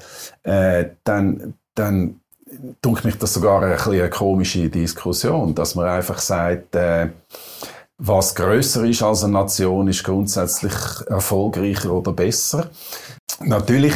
[1.03, 2.21] dann, dann
[2.83, 7.09] denke mich das sogar ein bisschen eine komische Diskussion, dass man einfach sagt, äh,
[7.97, 10.73] was größer ist als eine Nation, ist grundsätzlich
[11.07, 12.69] erfolgreicher oder besser.
[13.41, 13.93] Natürlich,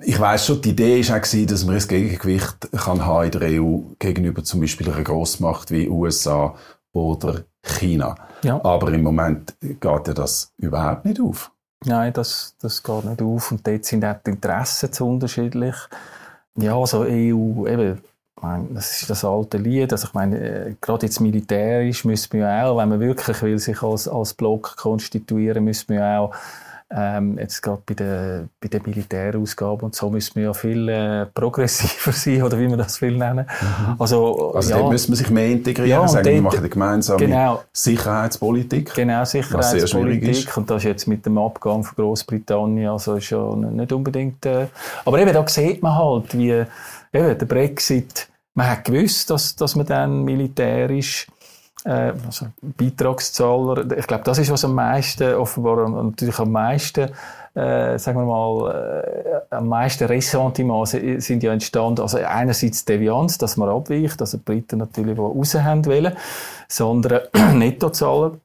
[0.00, 3.62] ich weiß schon, die Idee ist auch dass man ein Gegengewicht kann haben in der
[3.62, 6.54] EU gegenüber zum Beispiel einer Grossmacht wie USA
[6.92, 8.14] oder China.
[8.42, 8.62] Ja.
[8.64, 11.50] Aber im Moment geht ja das überhaupt nicht auf.
[11.84, 13.52] Nein, das, das geht nicht auf.
[13.52, 15.74] Und dort sind auch die Interessen zu unterschiedlich.
[16.60, 18.00] Ja, also EU, eben,
[18.74, 19.92] das ist das alte Lied.
[19.92, 23.80] Also ich meine, äh, gerade jetzt militärisch müssen wir auch, wenn man wirklich will, sich
[23.82, 26.34] als, als Block konstituieren, müssen wir auch
[26.90, 31.26] ähm, jetzt gerade bei der, bei der Militärausgabe und so müssen wir ja viel äh,
[31.26, 33.46] progressiver sein, oder wie man das will nennen.
[33.60, 33.96] Mhm.
[33.98, 37.18] Also, also ja, dort müssen wir sich mehr integrieren, ja, sagen, wir machen eine gemeinsame
[37.18, 38.94] genau, Sicherheitspolitik.
[38.94, 40.56] Genau, Sicherheitspolitik.
[40.56, 44.46] Und das jetzt mit dem Abgang von Großbritannien, also ist ja nicht unbedingt...
[44.46, 44.68] Äh,
[45.04, 46.66] aber eben, da sieht man halt, wie eben,
[47.12, 51.26] der Brexit, man hat gewusst, dass, dass man dann militärisch
[51.84, 57.10] äh, also Beitragszahler, ich glaube, das ist was am meisten, offenbar natürlich am meisten,
[57.54, 62.02] äh, sagen wir mal, äh, am meisten Ressentiments sind ja entstanden.
[62.02, 66.16] Also einerseits Devianz, dass man abweicht, also die Briten natürlich, die raus haben wollen,
[66.68, 67.20] sondern
[67.54, 68.38] Nettozahler.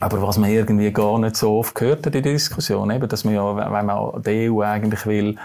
[0.00, 3.24] Aber was man irgendwie gar nicht so oft gehört hat in der Diskussion, eben, dass
[3.24, 5.36] man ja, wenn man die EU eigentlich will,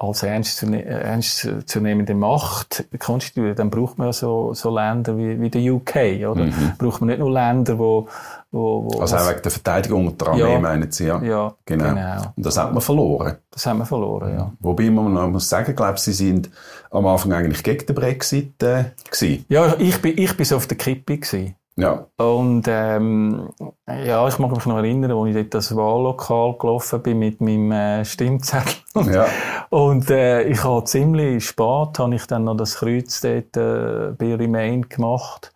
[0.00, 5.96] als ernstzunehmende Macht konstituieren, dann braucht man ja so, so Länder wie, wie der UK,
[6.30, 6.44] oder?
[6.44, 6.72] Mhm.
[6.78, 8.06] Braucht man nicht nur Länder, wo,
[8.52, 11.20] wo, wo Also auch wegen der Verteidigung und der Armee, ja, meinen Sie, ja?
[11.20, 11.88] Ja, genau.
[11.88, 12.32] genau.
[12.36, 13.38] Und das hat man verloren.
[13.50, 14.52] Das haben wir verloren, ja.
[14.60, 16.48] Wobei man noch muss sagen, glaube Sie sind
[16.92, 19.46] am Anfang eigentlich gegen den Brexit äh, gewesen.
[19.48, 21.56] Ja, ich bin, ich bin so auf der Kippe gewesen.
[21.78, 22.08] Ja.
[22.16, 23.50] Und ähm,
[23.86, 27.70] ja, ich mag mich noch erinnern, als ich dort das Wahllokal gelaufen bin mit meinem
[27.70, 28.74] äh, Stimmzettel.
[29.12, 29.26] Ja.
[29.70, 34.34] Und äh, ich habe ziemlich spät habe ich dann noch das Kreuz dort äh, bei
[34.34, 35.52] Remain gemacht.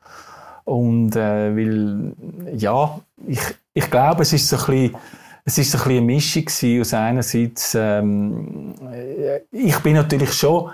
[0.63, 2.13] Und äh, weil,
[2.57, 3.41] ja, ich,
[3.75, 4.97] ich glaube, es ist so ein bisschen,
[5.45, 10.35] es ist so ein bisschen eine Mischung gewesen, aus einerseits, ähm, äh, ich bin natürlich
[10.35, 10.71] schon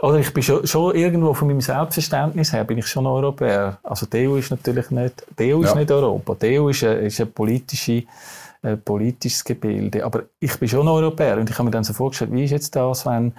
[0.00, 3.78] oder ich bin schon, schon irgendwo von meinem Selbstverständnis her bin ich schon Europäer.
[3.82, 5.68] Also die EU ist natürlich nicht, die EU ja.
[5.68, 6.34] ist nicht Europa.
[6.34, 8.02] Die EU ist ein, ist ein politische,
[8.62, 10.04] ein politisches Gebilde.
[10.04, 12.74] Aber ich bin schon Europäer und ich habe mir dann so vorgestellt, wie ist jetzt
[12.74, 13.32] das, wenn,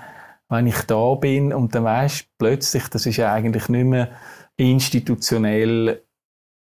[0.50, 4.10] wenn ich da bin und dann weisst plötzlich, das ist ja eigentlich nicht mehr
[4.58, 6.02] institutionell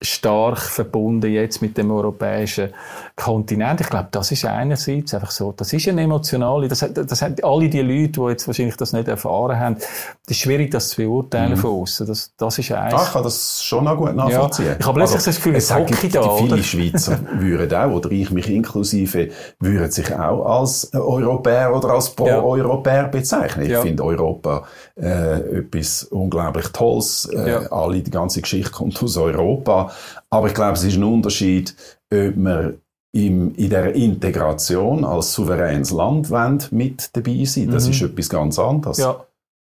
[0.00, 2.70] stark verbunden jetzt mit dem europäischen
[3.16, 3.80] Kontinent.
[3.80, 7.68] Ich glaube, das ist einerseits einfach so, das ist eine emotionale, das, das haben alle
[7.68, 11.52] die Leute, die jetzt wahrscheinlich das nicht erfahren haben, das ist schwierig, das zu beurteilen
[11.52, 11.56] mhm.
[11.56, 12.06] von außen.
[12.06, 12.94] Das, das ist eins.
[12.94, 14.66] Ah, ich kann das schon noch gut nachvollziehen.
[14.66, 16.62] Ja, ich habe plötzlich also, das Gefühl, es Hockey da, Viele oder?
[16.62, 23.02] Schweizer würden auch, oder ich mich inklusive, würden sich auch als Europäer oder als Pro-Europäer
[23.02, 23.08] ja.
[23.08, 23.64] bezeichnen.
[23.64, 23.82] Ich ja.
[23.82, 24.62] finde Europa
[24.96, 27.28] äh, etwas unglaublich Tolles.
[27.32, 27.66] Äh.
[27.70, 29.87] Alle, die ganze Geschichte kommt aus Europa.
[30.30, 31.74] Aber ich glaube, es ist ein Unterschied,
[32.12, 32.80] ob man
[33.12, 36.30] im, in der Integration als souveränes Land
[36.72, 37.70] mit dabei sein.
[37.70, 37.92] Das mhm.
[37.92, 38.98] ist etwas ganz anderes.
[38.98, 39.24] Ja.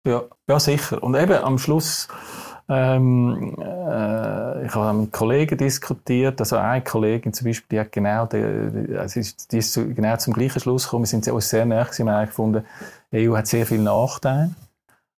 [0.07, 1.03] Ja, ja, sicher.
[1.03, 2.07] Und eben am Schluss,
[2.69, 8.25] ähm, äh, ich habe mit Kollegen diskutiert, also eine Kollegin zum Beispiel, die hat genau,
[8.25, 9.19] die, also
[9.51, 12.65] die ist genau zum gleichen Schluss gekommen, wir sind uns sehr nahe wir haben gefunden,
[13.11, 14.51] die EU hat sehr viele Nachteile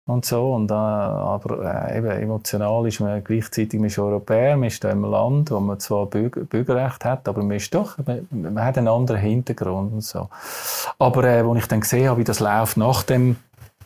[0.05, 0.53] und so.
[0.53, 4.89] Und, äh, aber äh, eben emotional ist man gleichzeitig man ist Europäer, man ist da
[4.89, 8.77] im Land, wo man zwar Bürger, Bürgerrecht hat, aber man ist doch, man, man hat
[8.77, 10.29] einen anderen Hintergrund und so.
[10.99, 13.37] Aber äh, als ich dann gesehen habe, wie das läuft nach dem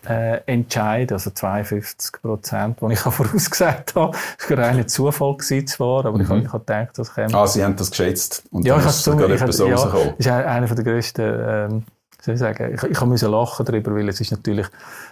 [0.07, 4.17] äh, Entscheid, also 52 Prozent, die ich vorausgesagt habe.
[4.37, 6.21] Das war rein Zufall gewesen zwar, aber mhm.
[6.21, 7.33] ich, habe, ich habe gedacht, das käme.
[7.33, 9.75] Ah, Sie haben das geschätzt und ja, ich habe es so, ich habe, so ja,
[9.75, 11.83] Das ist einer der grössten, ähm,
[12.25, 14.67] soll ich sagen, ich, ich musste lachen darüber, weil es ist natürlich,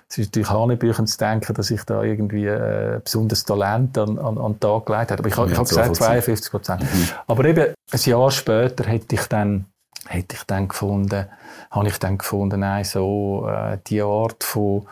[0.10, 4.38] es ist natürlich Hanebüchen zu denken, dass ich da irgendwie äh, besonderes Talent an, an,
[4.38, 5.20] an den Tag gelegt habe.
[5.20, 6.82] Aber ich, habe, ich habe gesagt 52 Prozent.
[6.82, 7.10] Mhm.
[7.28, 9.66] Aber eben, ein Jahr später hätte ich dann
[10.08, 11.28] hätte ich dann gefunden,
[11.72, 14.86] habe ich dann gefunden, nein, so äh, die Art von,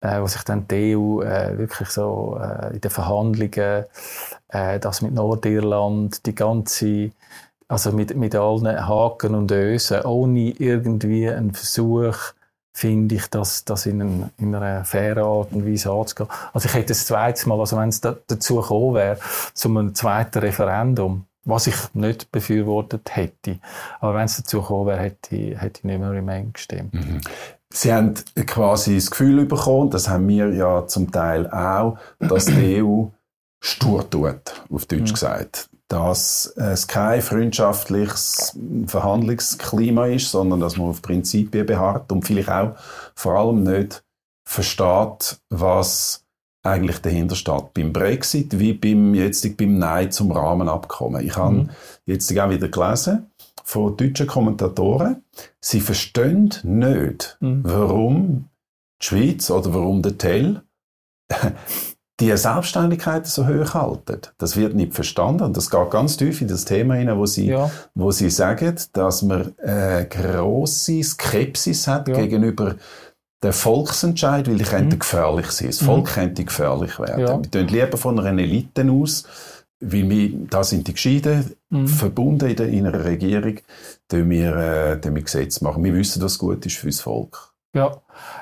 [0.00, 3.84] äh, was sich dann die EU äh, wirklich so äh, in den Verhandlungen,
[4.48, 7.10] äh, das mit Nordirland, die ganze,
[7.72, 12.16] also mit, mit allen Haken und Ösen, ohne irgendwie einen Versuch,
[12.74, 16.28] finde ich, dass das in, ein, in einer fairen Art und Weise anzugehen.
[16.52, 19.18] Also ich hätte das zweite Mal, also wenn es da, dazu gekommen wäre,
[19.54, 23.58] zu einem zweiten Referendum, was ich nicht befürwortet hätte,
[24.00, 26.92] aber wenn es dazu gekommen wäre, hätte, hätte ich nicht mehr Remain gestimmt.
[26.92, 27.22] Mhm.
[27.72, 28.12] Sie haben
[28.46, 33.04] quasi das Gefühl bekommen, das haben wir ja zum Teil auch, dass die EU
[33.60, 35.14] stur tut, auf Deutsch mhm.
[35.14, 35.70] gesagt.
[35.92, 42.76] Dass es kein freundschaftliches Verhandlungsklima ist, sondern dass man auf Prinzipien beharrt und vielleicht auch
[43.14, 44.02] vor allem nicht
[44.42, 46.24] versteht, was
[46.62, 47.74] eigentlich dahinter steht.
[47.74, 51.26] Beim Brexit wie beim, jetzt beim Nein zum Rahmenabkommen.
[51.26, 51.70] Ich habe mhm.
[52.06, 53.30] jetzt auch wieder gelesen,
[53.62, 55.22] von deutschen Kommentatoren,
[55.60, 57.64] sie verstehen nicht, mhm.
[57.64, 58.48] warum
[59.02, 60.62] die Schweiz oder warum der Tell
[62.22, 64.20] die Selbstständigkeit so hoch halten.
[64.38, 67.70] Das wird nicht verstanden das geht ganz tief in das Thema hinein, wo sie, ja.
[67.94, 72.14] wo sie sagen, dass man eine grosse Skepsis hat ja.
[72.14, 72.76] gegenüber
[73.42, 74.68] der Volksentscheid, weil die mhm.
[74.68, 75.68] könnte gefährlich sein.
[75.68, 76.10] Das Volk mhm.
[76.10, 77.20] könnte gefährlich werden.
[77.20, 77.42] Ja.
[77.42, 79.24] Wir tun lieber von einer Elite aus,
[79.80, 81.88] weil wir, da sind die Gescheiden mhm.
[81.88, 83.56] verbunden in, der, in einer Regierung,
[84.12, 85.82] die wir, äh, wir Gesetze machen.
[85.82, 87.51] Wir wissen, was gut ist für das Volk.
[87.74, 87.96] Ja,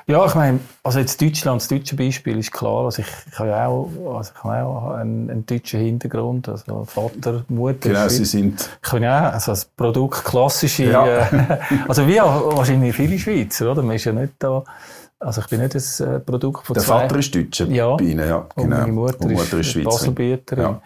[0.07, 3.49] ja ich meine, also jetzt Deutschland, das deutsche Beispiel ist klar, also ich, ich habe
[3.49, 7.89] ja auch, also ich habe auch einen, einen deutschen Hintergrund, also Vater, Mutter.
[7.89, 8.69] Genau, Sie sind...
[8.83, 11.05] Ich bin ja also das Produkt klassische, ja.
[11.05, 11.57] äh,
[11.87, 13.83] also wie auch wahrscheinlich viele Schweizer, oder?
[13.83, 14.65] Man ist ja nicht da,
[15.17, 16.99] also ich bin nicht das äh, Produkt von Der zwei...
[17.01, 18.63] Vater ist Deutscher ja, bei Ihnen, ja, genau.
[18.63, 20.63] Und meine Mutter, und Mutter ist, ist Baselbieterin.
[20.63, 20.81] Ja.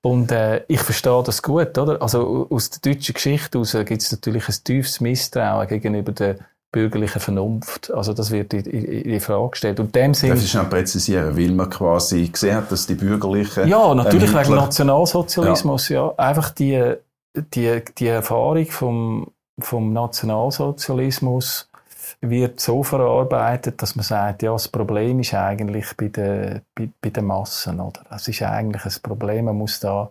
[0.00, 2.00] Und äh, ich verstehe das gut, oder?
[2.00, 6.36] Also aus der deutschen Geschichte heraus gibt es natürlich ein tiefes Misstrauen gegenüber der
[6.74, 7.92] bürgerlichen Vernunft.
[7.94, 9.78] Also das wird in, in, Frage gestellt.
[9.78, 13.68] Und dem Darf ich schnell präzisieren, weil man quasi gesehen hat, dass die bürgerlichen...
[13.68, 14.54] Ja, natürlich Ermittler...
[14.54, 16.06] wegen Nationalsozialismus, ja.
[16.06, 16.14] ja.
[16.16, 16.94] Einfach die,
[17.36, 21.68] die, die Erfahrung vom, vom Nationalsozialismus
[22.20, 27.10] wird so verarbeitet, dass man sagt, ja, das Problem ist eigentlich bei den, bei, bei
[27.10, 28.00] den Massen, oder?
[28.10, 30.10] Es ist eigentlich ein Problem, man muss da,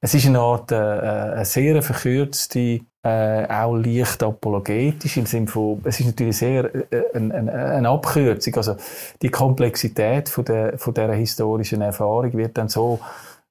[0.00, 5.46] es ist eine Art, äh, äh eine sehr verkürzte, äh, auch leicht apologetisch im Sinne
[5.46, 8.76] von, es ist natürlich sehr äh, eine, eine, eine Abkürzung, also
[9.22, 13.00] die Komplexität von der, von dieser historischen Erfahrung wird dann so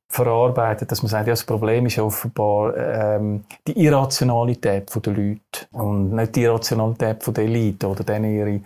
[0.08, 6.14] verarbeitet, dass man sagt, ja, das Problem ist offenbar ähm, die Irrationalität der Leute und
[6.14, 8.62] nicht die Irrationalität der Elite oder dann ihre,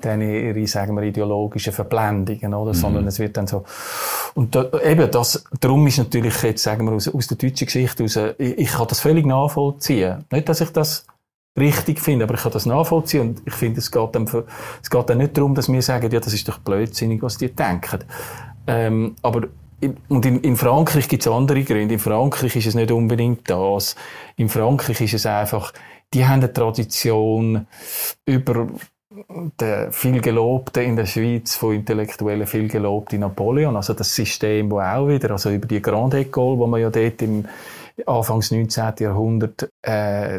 [0.00, 2.72] dann ihre sagen wir, ideologischen Verblendungen, oder?
[2.72, 2.76] Mhm.
[2.76, 3.64] sondern es wird dann so
[4.34, 8.04] und da, eben das, darum ist natürlich jetzt, sagen wir, aus, aus der deutschen Geschichte
[8.04, 10.24] aus, ich, ich kann das völlig nachvollziehen.
[10.30, 11.06] Nicht, dass ich das
[11.58, 14.46] richtig finde, aber ich kann das nachvollziehen und ich finde, es geht dann, für,
[14.80, 17.54] es geht dann nicht darum, dass wir sagen, ja, das ist doch blödsinnig, was die
[17.54, 18.04] denken.
[18.66, 19.48] Ähm, aber
[20.08, 21.94] und in, in Frankreich gibt es andere Gründe.
[21.94, 23.94] In Frankreich ist es nicht unbedingt das.
[24.36, 25.72] In Frankreich ist es einfach,
[26.12, 27.66] die haben eine Tradition
[28.26, 28.66] über
[29.60, 34.80] den viel gelobten in der Schweiz von Intellektuellen viel gelobten Napoleon, also das System, wo
[34.80, 37.44] auch wieder, also über die Grande École, wo man ja dort im
[38.06, 38.94] Anfangs 19.
[39.00, 40.38] Jahrhundert, äh,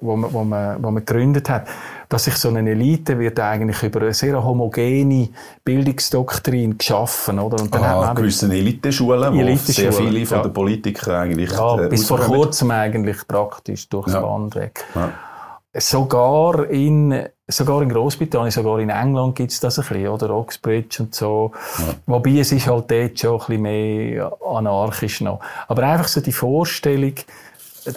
[0.00, 1.68] wo, man, wo, man, wo man gegründet hat,
[2.08, 5.28] dass sich so eine Elite wird eigentlich über eine sehr homogene
[5.64, 7.62] Bildungsdoktrin geschaffen, oder?
[7.62, 10.42] Und dann Aha, hat man gewisse Eliteschulen, wo Eliteschulen, sehr viele von ja.
[10.42, 14.20] den Politikern eigentlich ja, äh, bis vor kurzem eigentlich praktisch durchs ja.
[14.20, 14.84] Band weg.
[14.94, 15.12] Ja.
[15.78, 20.30] Sogar in sogar in Großbritannien, sogar in England gibt es das ein bisschen, oder?
[20.30, 21.52] Oxbridge und so.
[21.78, 21.94] Ja.
[22.06, 25.40] Wobei es ist halt dort schon ein bisschen mehr anarchisch noch.
[25.68, 27.14] Aber einfach so die Vorstellung,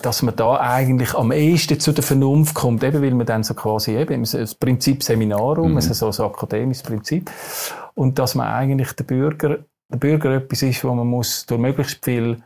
[0.04, 3.56] dass man da eigentlich am ehesten zu der Vernunft kommt, eben weil man dann so
[3.56, 5.78] quasi eben das Prinzip Seminarum, mhm.
[5.78, 7.32] also so ein akademisches Prinzip,
[7.96, 9.60] und dass man eigentlich der Bürger,
[9.92, 12.44] der Bürger etwas ist, wo man muss durch möglichst viel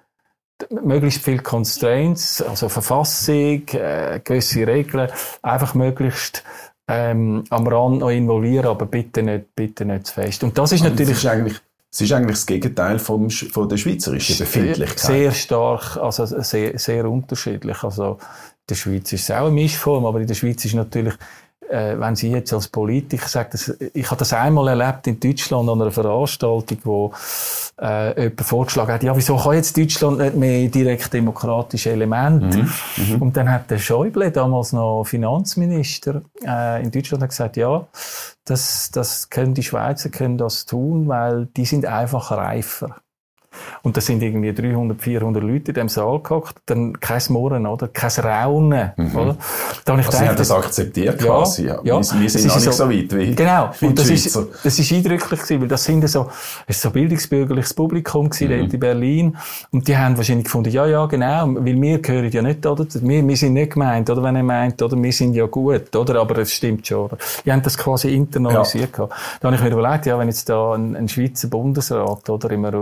[0.69, 5.09] möglichst viel Constraints, also Verfassung, äh, gewisse Regeln,
[5.41, 6.43] einfach möglichst
[6.87, 10.43] ähm, am Rand noch involvieren, aber bitte nicht, bitte nicht zu fest.
[10.43, 11.09] Und das ist natürlich...
[11.09, 11.57] Das ist eigentlich,
[11.91, 14.99] das ist eigentlich das Gegenteil vom, von der schweizerischen Befindlichkeit.
[14.99, 17.83] Sehr stark, also sehr, sehr unterschiedlich.
[17.83, 21.13] Also in der Schweiz ist es auch eine Mischform, aber in der Schweiz ist natürlich
[21.73, 23.57] äh, wenn Sie jetzt als Politiker sagen,
[23.93, 27.13] ich habe das einmal erlebt in Deutschland an einer Veranstaltung, wo
[27.81, 32.59] äh, jemand vorgeschlagen hat, ja, wieso kann jetzt Deutschland nicht mehr direkt demokratische Elemente?
[32.59, 32.71] Mhm.
[32.97, 33.21] Mhm.
[33.21, 37.87] Und dann hat der Schäuble, damals noch Finanzminister äh, in Deutschland, gesagt, ja,
[38.45, 42.97] das, das können die Schweizer können das tun, weil die sind einfach reifer.
[43.81, 47.87] Und da sind irgendwie 300, 400 Leute in dem Saal gehockt, dann kein Murren, oder?
[47.87, 49.15] Kein Raunen, mhm.
[49.15, 49.37] oder?
[49.85, 51.65] Da ich also gedacht, das akzeptiert ja, quasi.
[51.65, 51.79] Ja.
[51.83, 51.99] ja.
[51.99, 53.71] Wir, wir sind noch nicht so, so weit wie Genau.
[53.79, 56.29] Wie und das ist, das ist eindrücklich gewesen, weil das sind so,
[56.67, 58.69] es ist so bildungsbürgerliches Publikum gewesen, mhm.
[58.71, 59.37] in Berlin.
[59.71, 62.85] Und die haben wahrscheinlich gefunden, ja, ja, genau, weil wir gehören ja nicht, oder?
[63.01, 64.23] Wir, wir sind nicht gemeint, oder?
[64.23, 65.01] Wenn er meint, oder?
[65.01, 66.21] Wir sind ja gut, oder?
[66.21, 67.17] Aber es stimmt schon, oder?
[67.45, 69.09] Die haben das quasi internalisiert ja.
[69.39, 72.51] Da habe ich mir überlegt, ja, wenn jetzt da ein, ein Schweizer Bundesrat, oder?
[72.51, 72.73] Immer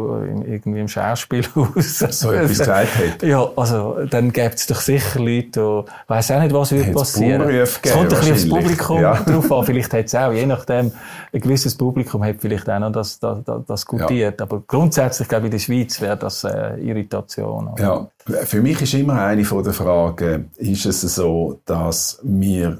[0.61, 1.99] irgendwie im Schauspielhaus.
[2.11, 3.23] So etwas gesagt hat.
[3.23, 5.49] Ja, also, dann gäbe es doch sicher Leute,
[5.85, 7.49] die, weiss auch nicht, was wird passieren.
[7.49, 9.13] Es kommt ein bisschen aufs Publikum ja.
[9.25, 9.65] drauf an.
[9.65, 10.91] Vielleicht hat es auch, je nachdem,
[11.33, 14.39] ein gewisses Publikum hat vielleicht auch noch das, das, das, das gutiert.
[14.39, 14.45] Ja.
[14.45, 17.69] Aber grundsätzlich, glaube ich, in der Schweiz wäre das äh, Irritation.
[17.69, 17.83] Oder?
[18.27, 18.45] Ja.
[18.45, 22.79] Für mich ist immer eine von der Fragen, ist es so, dass wir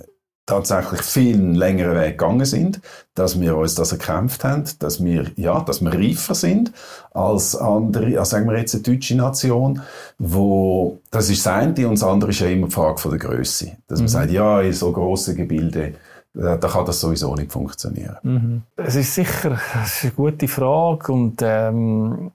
[0.52, 2.82] tatsächlich viel längeren Weg gegangen sind,
[3.16, 6.74] dass wir uns das erkämpft haben, dass wir, ja, dass wir reifer sind
[7.12, 9.82] als andere, als sagen wir jetzt eine deutsche Nation,
[10.18, 13.20] wo, das ist das eine, und das andere ist ja immer die Frage von der
[13.20, 13.78] Größe.
[13.88, 14.10] Dass man mhm.
[14.10, 15.96] sagt, ja, in so grossen Gebilden,
[16.34, 18.18] da kann das sowieso nicht funktionieren.
[18.24, 18.62] Mhm.
[18.76, 22.32] Es ist sicher das ist eine gute Frage und ähm,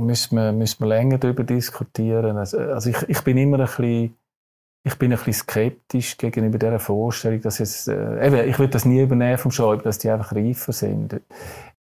[0.00, 2.36] müssen, wir, müssen wir länger darüber diskutieren.
[2.36, 4.14] Also, also ich, ich bin immer ein bisschen
[4.84, 8.84] ich bin ein bisschen skeptisch gegenüber dieser Vorstellung, dass jetzt, äh, eben, ich würde das
[8.84, 11.20] nie übernehmen vom Schäuble, dass die einfach reifer sind.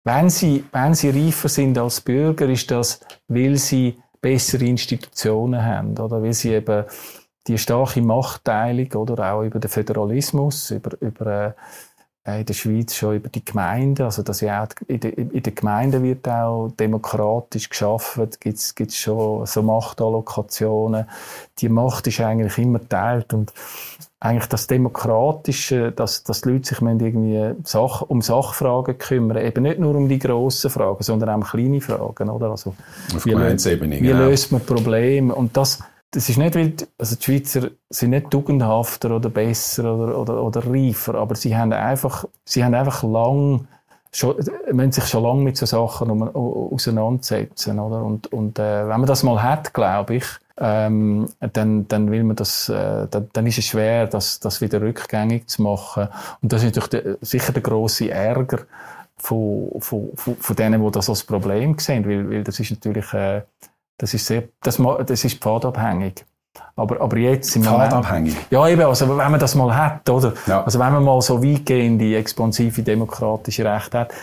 [0.05, 5.97] Wenn sie, wenn sie reifer sind als Bürger, ist das, weil sie bessere Institutionen haben,
[5.99, 6.23] oder?
[6.23, 6.85] Weil sie eben
[7.47, 9.33] die starke Machtteilung, oder?
[9.33, 11.53] Auch über den Föderalismus, über, über, äh,
[12.25, 16.29] in der Schweiz schon über die Gemeinden, also dass ja auch in den Gemeinden wird
[16.29, 21.07] auch demokratisch geschaffen, gibt es schon so Machtallokationen.
[21.59, 23.53] Die Macht ist eigentlich immer teilt und
[24.21, 29.79] eigentlich das Demokratische, dass, dass die Leute sich irgendwie Sach um Sachfragen kümmern, eben nicht
[29.79, 32.51] nur um die grossen Fragen, sondern auch um kleine Fragen, oder?
[32.51, 32.75] Also,
[33.15, 34.27] Auf wie, Gemeinsebene, wie genau.
[34.27, 35.35] löst man Probleme?
[35.35, 35.79] Und das,
[36.11, 40.67] das ist nicht, weil also die Schweizer sind nicht tugendhafter oder besser oder, oder, oder
[40.67, 43.69] reifer, aber sie haben einfach, sie haben einfach lang,
[44.13, 44.37] schon,
[44.73, 48.03] müssen sich schon lange mit so Sachen um, auseinandersetzen, oder?
[48.03, 50.25] Und, und äh, wenn man das mal hat, glaube ich,
[50.57, 54.81] ähm, dann, dann will man das, äh, dann, dann ist es schwer, das, das wieder
[54.81, 56.09] rückgängig zu machen.
[56.43, 58.61] Und das ist natürlich der, sicher der große Ärger
[59.19, 63.13] von, von, von, von denen, die das als Problem sehen, weil, weil das ist natürlich
[63.13, 63.43] äh,
[63.99, 66.25] das ist sehr, das, das ist pfadabhängig.
[66.77, 68.37] Aber, aber jetzt im Pfadabhängig?
[68.51, 70.33] ja, eben, also wenn man das mal hat, oder?
[70.47, 70.65] Ja.
[70.65, 74.15] Also wenn man mal so weitgehende, expansive demokratische Rechte hat,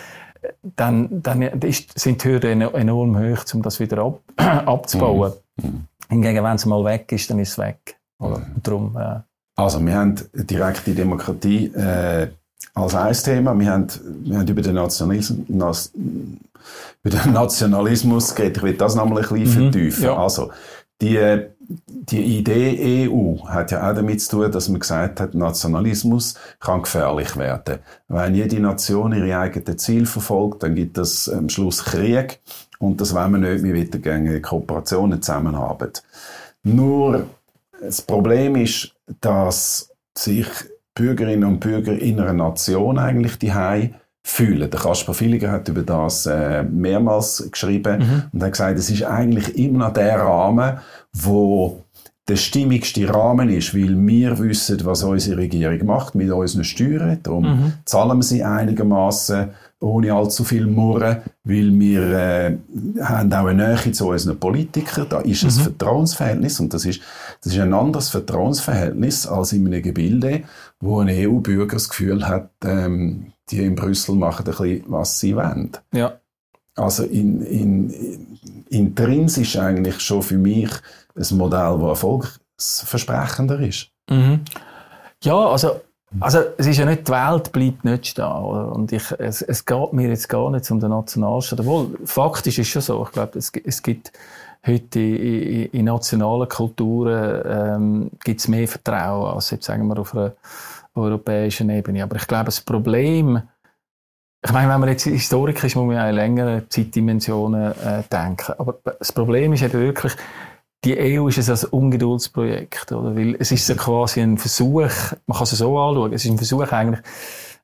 [0.76, 5.34] dann, dann ist, sind die Hürden enorm hoch, um das wieder ab, abzubauen.
[5.58, 5.70] Mhm.
[5.70, 5.88] Mhm.
[6.10, 8.00] Hingegen, wenn es mal weg ist, dann ist es weg.
[8.20, 8.40] Oder?
[8.40, 8.56] Mhm.
[8.64, 9.20] Darum, äh,
[9.58, 12.28] also, wir haben direkte Demokratie äh,
[12.76, 13.58] als ein Thema.
[13.58, 13.88] Wir haben,
[14.24, 15.92] wir haben über den Nationalismus,
[17.04, 18.58] über den Nationalismus geredet.
[18.58, 20.04] Ich will das nochmal ein bisschen mhm, vertiefen.
[20.04, 20.18] Ja.
[20.18, 20.52] Also,
[21.02, 26.36] die, die Idee EU hat ja auch damit zu tun, dass man gesagt hat, Nationalismus
[26.60, 27.80] kann gefährlich werden.
[28.08, 32.40] Wenn jede Nation ihre eigenen Ziele verfolgt, dann gibt es am Schluss Krieg
[32.80, 36.02] und das wollen wir nicht, wir wollen gerne Kooperationen zusammenarbeiten.
[36.64, 37.26] Nur
[37.82, 40.48] das Problem ist, dass sich
[40.96, 43.52] Bürgerinnen und Bürger in einer Nation eigentlich die
[44.24, 44.72] fühlen.
[44.72, 48.24] Der Kasper Filiger hat über das äh, mehrmals geschrieben mhm.
[48.34, 50.80] und hat gesagt, es ist eigentlich immer noch der Rahmen,
[51.14, 51.84] wo
[52.28, 57.20] der stimmigste Rahmen ist, weil wir wissen, was unsere Regierung macht mit unseren Steuern.
[57.22, 57.74] Darum mhm.
[57.86, 62.58] zahlen wir sie einigermaßen ohne allzu viel Murren, weil wir äh,
[63.02, 65.06] haben auch eine Nähe zu unseren Politikern.
[65.08, 65.50] Da ist mhm.
[65.50, 67.02] ein Vertrauensverhältnis und das ist,
[67.46, 70.44] das ist ein anderes Vertrauensverhältnis als in einem Gebilde,
[70.80, 75.36] wo ein EU-Bürger das Gefühl hat, ähm, die in Brüssel machen ein bisschen, was sie
[75.36, 75.72] wollen.
[75.94, 76.20] Ja.
[76.76, 78.38] Also in, in,
[78.70, 80.72] intrinsisch eigentlich schon für mich
[81.16, 83.92] ein Modell, das erfolgsversprechender ist.
[84.10, 84.42] Mhm.
[85.22, 85.82] Ja, also
[86.20, 88.26] also es ist ja nicht, die Welt bleibt nicht stehen.
[88.26, 88.72] Oder?
[88.72, 91.60] Und ich, es, es geht mir jetzt gar nicht um den Nationalstaat.
[91.60, 93.04] Obwohl, faktisch ist es schon so.
[93.06, 94.12] Ich glaube, es, es gibt
[94.66, 100.34] heute in, in nationalen Kulturen ähm, gibt's mehr Vertrauen als jetzt sagen wir auf einer
[100.96, 102.04] europäischen Ebene.
[102.04, 103.42] Aber ich glaube, das Problem,
[104.44, 108.54] ich meine, wenn man jetzt Historiker ist, muss man ja in längere Zeitdimensionen äh, denken.
[108.58, 110.14] Aber das Problem ist eben wirklich,
[110.84, 113.16] die EU ist ein Ungeduldsprojekt, oder?
[113.16, 114.92] Weil es ist so quasi ein Versuch,
[115.26, 117.02] man kann es so anschauen, es ist ein Versuch eigentlich,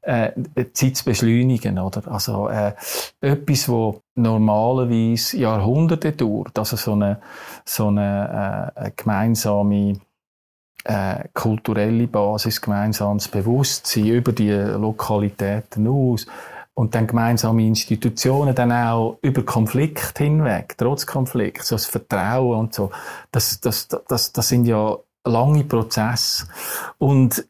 [0.01, 0.31] äh,
[0.73, 2.11] Zeit zu beschleunigen, oder?
[2.11, 2.73] Also, äh,
[3.21, 7.19] etwas, wo normalerweise Jahrhunderte dauert, also so eine,
[7.65, 9.99] so eine, äh, gemeinsame,
[10.83, 16.25] äh, kulturelle Basis, gemeinsames Bewusstsein über die Lokalitäten aus,
[16.73, 22.73] und dann gemeinsame Institutionen dann auch über Konflikt hinweg, trotz Konflikt, so das Vertrauen und
[22.73, 22.91] so,
[23.31, 26.47] das, das, das, das sind ja lange Prozesse.
[26.97, 27.45] Und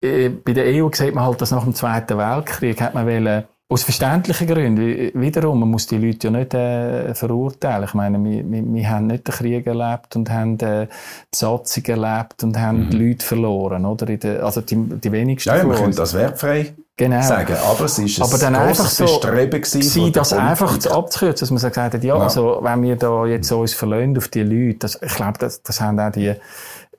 [0.00, 3.84] bei der EU sieht man halt, dass nach dem Zweiten Weltkrieg hat man wollen, aus
[3.84, 5.12] verständlichen Gründen.
[5.14, 7.84] Wiederum, man muss die Leute ja nicht äh, verurteilen.
[7.84, 11.84] Ich meine, wir, wir, wir haben nicht den Krieg erlebt und haben äh, die Besatzung
[11.84, 12.90] erlebt und haben mhm.
[12.90, 14.06] Leute verloren, oder?
[14.06, 15.50] Der, also die, die wenigsten.
[15.50, 17.22] Ja, man könnte das wertfrei genau.
[17.22, 21.50] sagen, aber es ist aber dann einfach so Bestreben gewesen, das einfach zu abzukürzen, dass
[21.50, 24.42] man so gesagt hat, ja, ja, also wenn wir da jetzt uns verlöhnt auf die
[24.42, 26.34] Leute, das, ich glaube, das, das haben auch die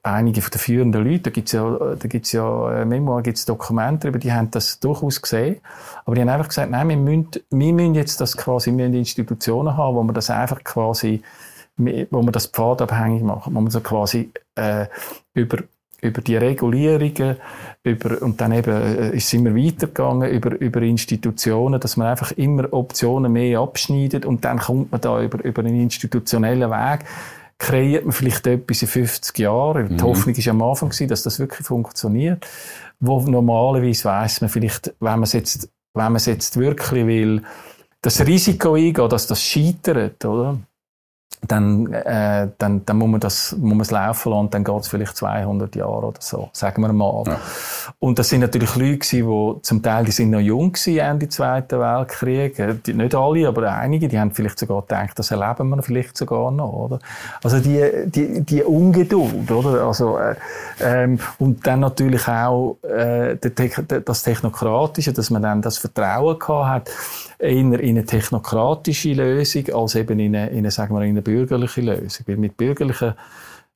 [0.03, 4.19] einige den führenden Leuten, da gibt's ja, da gibt's ja äh, Memoir, gibt's Dokumente darüber,
[4.19, 5.57] die haben das durchaus gesehen.
[6.05, 8.99] Aber die haben einfach gesagt, nein, wir müssen, wir müssen jetzt das quasi, wir müssen
[8.99, 11.21] Institutionen haben, wo man das einfach quasi,
[11.77, 14.87] wo man das pfadabhängig macht, wo man so quasi, äh,
[15.33, 15.59] über,
[16.01, 17.37] über die Regulierungen,
[17.83, 22.31] über, und dann eben äh, ist es immer weitergegangen, über, über Institutionen, dass man einfach
[22.31, 27.05] immer Optionen mehr abschneidet und dann kommt man da über, über einen institutionellen Weg
[27.61, 29.87] kreiert man vielleicht etwas in 50 Jahren.
[29.89, 30.01] Die mhm.
[30.01, 32.47] Hoffnung war am Anfang, gewesen, dass das wirklich funktioniert.
[32.99, 37.43] Wo normalerweise weiss man vielleicht, wenn man es jetzt, wenn man es jetzt wirklich will,
[38.01, 40.57] das Risiko eingehen, dass das scheitert, oder?
[41.47, 44.87] Dann, äh, dann, dann muss man das, muss man es laufen lassen dann geht es
[44.87, 47.23] vielleicht 200 Jahre oder so, sagen wir mal.
[47.25, 47.39] Ja.
[47.99, 51.29] Und das sind natürlich Leute gewesen, die zum Teil, die sind noch jung gewesen, Ende
[51.29, 52.83] Zweiten Weltkrieg.
[52.85, 56.51] Die, nicht alle, aber einige, die haben vielleicht sogar gedacht, das erleben wir vielleicht sogar
[56.51, 56.99] noch, oder?
[57.43, 59.87] Also die, die, die Ungeduld, oder?
[59.87, 60.35] Also, äh,
[60.79, 63.37] ähm, und dann natürlich auch, äh,
[64.05, 66.91] das Technokratische, dass man dann das Vertrauen gehabt hat,
[67.41, 71.21] eher in eine technokratische Lösung als eben in eine, in eine, sagen wir, in eine
[71.21, 72.25] bürgerliche Lösung.
[72.27, 73.13] Weil mit bürgerlichen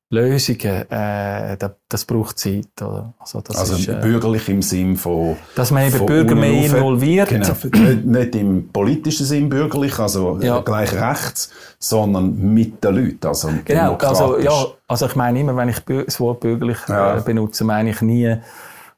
[0.08, 2.68] Lösungen, äh, das, das braucht Zeit.
[2.80, 3.12] Oder?
[3.18, 5.36] Also, das also ist, äh, bürgerlich im Sinn von...
[5.56, 7.28] Dass man eben Bürger mehr involviert.
[7.28, 10.60] Genau, nicht, nicht, im politischen Sinn bürgerlich, also ja.
[10.60, 11.50] gleich rechts,
[11.80, 16.20] sondern mit den Leuten, also Genau, also, ja, also ich meine immer, wenn ich das
[16.20, 17.18] Wort bürgerlich ja.
[17.18, 18.36] äh, benutze, meine ich nie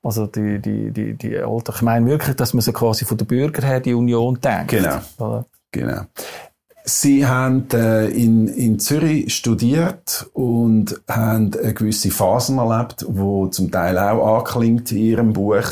[0.03, 3.27] also die, die, die, die Alter, ich meine wirklich, dass man so quasi von den
[3.27, 4.69] Bürgern her die Union denkt.
[4.69, 4.99] Genau.
[5.19, 5.47] Oder?
[5.73, 6.03] Genau.
[6.85, 13.71] Sie haben äh, in, in Zürich studiert und haben eine gewisse Phasen erlebt, wo zum
[13.71, 15.67] Teil auch anklingt in Ihrem Buch,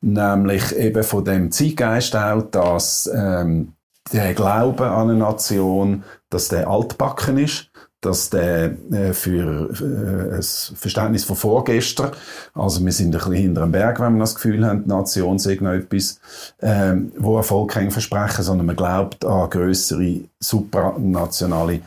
[0.00, 3.74] nämlich eben von dem Zeitgeist auch, dass ähm,
[4.12, 7.70] der Glaube an eine Nation, dass der altbacken ist
[8.04, 12.12] dass der äh, für äh, ein Verständnis von vorgestern,
[12.52, 15.38] also wir sind ein bisschen hinter dem Berg, wenn wir das Gefühl haben, die Nation
[15.38, 16.20] sei noch etwas,
[16.58, 21.80] äh, wo Erfolg kein Versprechen, sondern man glaubt an größere supranationale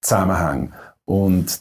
[0.00, 0.68] Zusammenhänge.
[1.04, 1.60] Und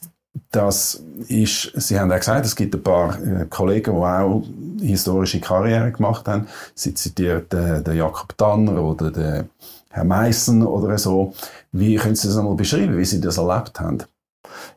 [0.51, 4.43] das ist, Sie haben ja gesagt, es gibt ein paar äh, Kollegen, die auch
[4.82, 6.47] historische Karriere gemacht haben.
[6.74, 9.49] Sie zitiert den Jakob Tanner oder den
[9.91, 11.33] Herr Meissen oder so.
[11.71, 13.99] Wie können Sie das einmal beschreiben, wie Sie das erlebt haben?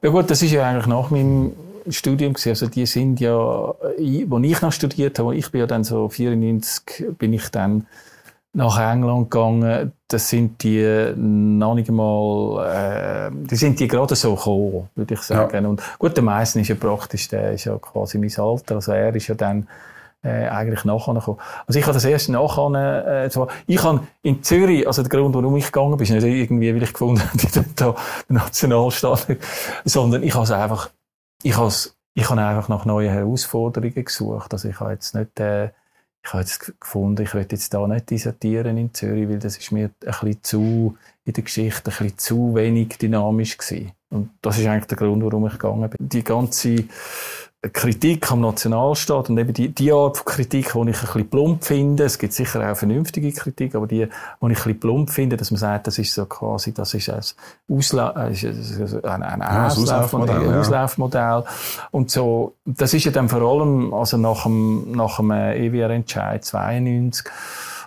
[0.02, 1.52] Ja gut, das ist ja eigentlich nach meinem
[1.88, 2.50] Studium gewesen.
[2.50, 7.16] Also die sind ja, wo ich noch studiert habe, ich bin ja dann so 94,
[7.18, 7.86] bin ich dann
[8.52, 9.92] nach England gegangen.
[10.08, 15.20] Das sind die noch nicht mal, äh, die sind die gerade so gekommen, würde ich
[15.20, 15.64] sagen.
[15.64, 15.68] Ja.
[15.68, 18.76] Und gut, der Meissen ist ja praktisch, der ist ja quasi mein Alter.
[18.76, 19.66] Also er ist ja dann
[20.24, 21.38] äh, eigentlich nachher gekommen.
[21.66, 25.34] Also ich habe das erst nachher, äh, zwar, ich habe in Zürich, also der Grund,
[25.34, 27.94] warum ich gegangen bin, ist nicht irgendwie, weil ich gefunden habe, da
[28.28, 29.26] den Nationalstaat,
[29.84, 30.90] sondern ich habe es einfach,
[31.42, 31.72] ich habe
[32.14, 34.52] ich habe einfach nach neuen Herausforderungen gesucht.
[34.52, 35.70] Also ich habe jetzt nicht, äh,
[36.24, 39.72] ich habe jetzt gefunden, ich will jetzt da nicht dissertieren in Zürich, weil das ist
[39.72, 43.92] mir ein bisschen zu, in der Geschichte ein bisschen zu wenig dynamisch gewesen.
[44.10, 46.08] Und das ist eigentlich der Grund, warum ich gegangen bin.
[46.08, 46.84] Die ganze
[47.72, 51.64] Kritik am Nationalstaat und eben die, die Art von Kritik, die ich ein bisschen plump
[51.64, 55.36] finde, es gibt sicher auch vernünftige Kritik, aber die, die ich ein bisschen plump finde,
[55.36, 57.22] dass man sagt, das ist so quasi, das ist ein,
[57.74, 60.60] Ausla äh, ein, ein ja, Auslaufmodell, ja.
[60.60, 61.44] Auslaufmodell.
[61.90, 67.26] Und so, das ist ja dann vor allem, also nach dem, nach dem EWR-Entscheid 92,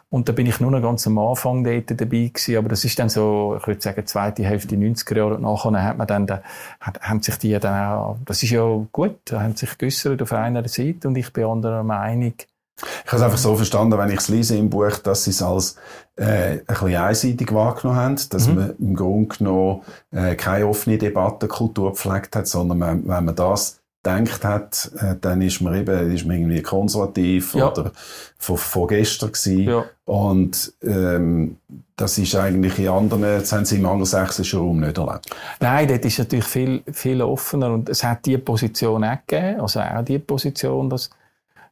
[0.09, 2.57] und da bin ich nur noch ganz am Anfang dort dabei gewesen.
[2.57, 5.35] Aber das ist dann so, ich würde sagen, zweite Hälfte 90er Jahre.
[5.35, 6.41] Und nachher hat man dann, da,
[6.79, 11.09] haben sich die dann auch, das ist ja gut, haben sich geäussert auf einer Seite
[11.09, 12.33] und ich bin anderer Meinung.
[12.79, 15.41] Ich habe es einfach so verstanden, wenn ich es lese im Buch, dass sie es
[15.41, 15.77] als
[16.15, 18.55] äh, ein bisschen einseitig wahrgenommen haben, dass mhm.
[18.55, 19.81] man im Grunde genommen
[20.11, 25.41] äh, keine offene Debattenkultur gepflegt hat, sondern man, wenn man das gedacht hat, äh, dann
[25.41, 27.71] ist man eben ist man irgendwie konservativ ja.
[27.71, 27.91] oder
[28.37, 29.63] von, von gestern gewesen.
[29.63, 29.85] Ja.
[30.05, 31.57] Und ähm,
[31.95, 35.35] das ist eigentlich in anderen, das haben sie im angelsächsischen Raum nicht erlebt.
[35.59, 39.79] Nein, dort ist natürlich viel, viel offener und es hat die Position auch gegeben, also
[39.79, 41.09] auch die Position, dass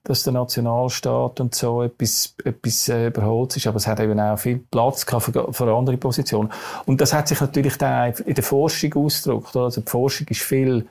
[0.05, 4.37] dass der Nationalstaat und so etwas, etwas äh, überholt ist, aber es hat eben auch
[4.37, 6.51] viel Platz gehabt für, für andere Positionen.
[6.85, 9.55] Und das hat sich natürlich dann in der Forschung ausgedrückt.
[9.55, 10.87] Also die Forschung ist viel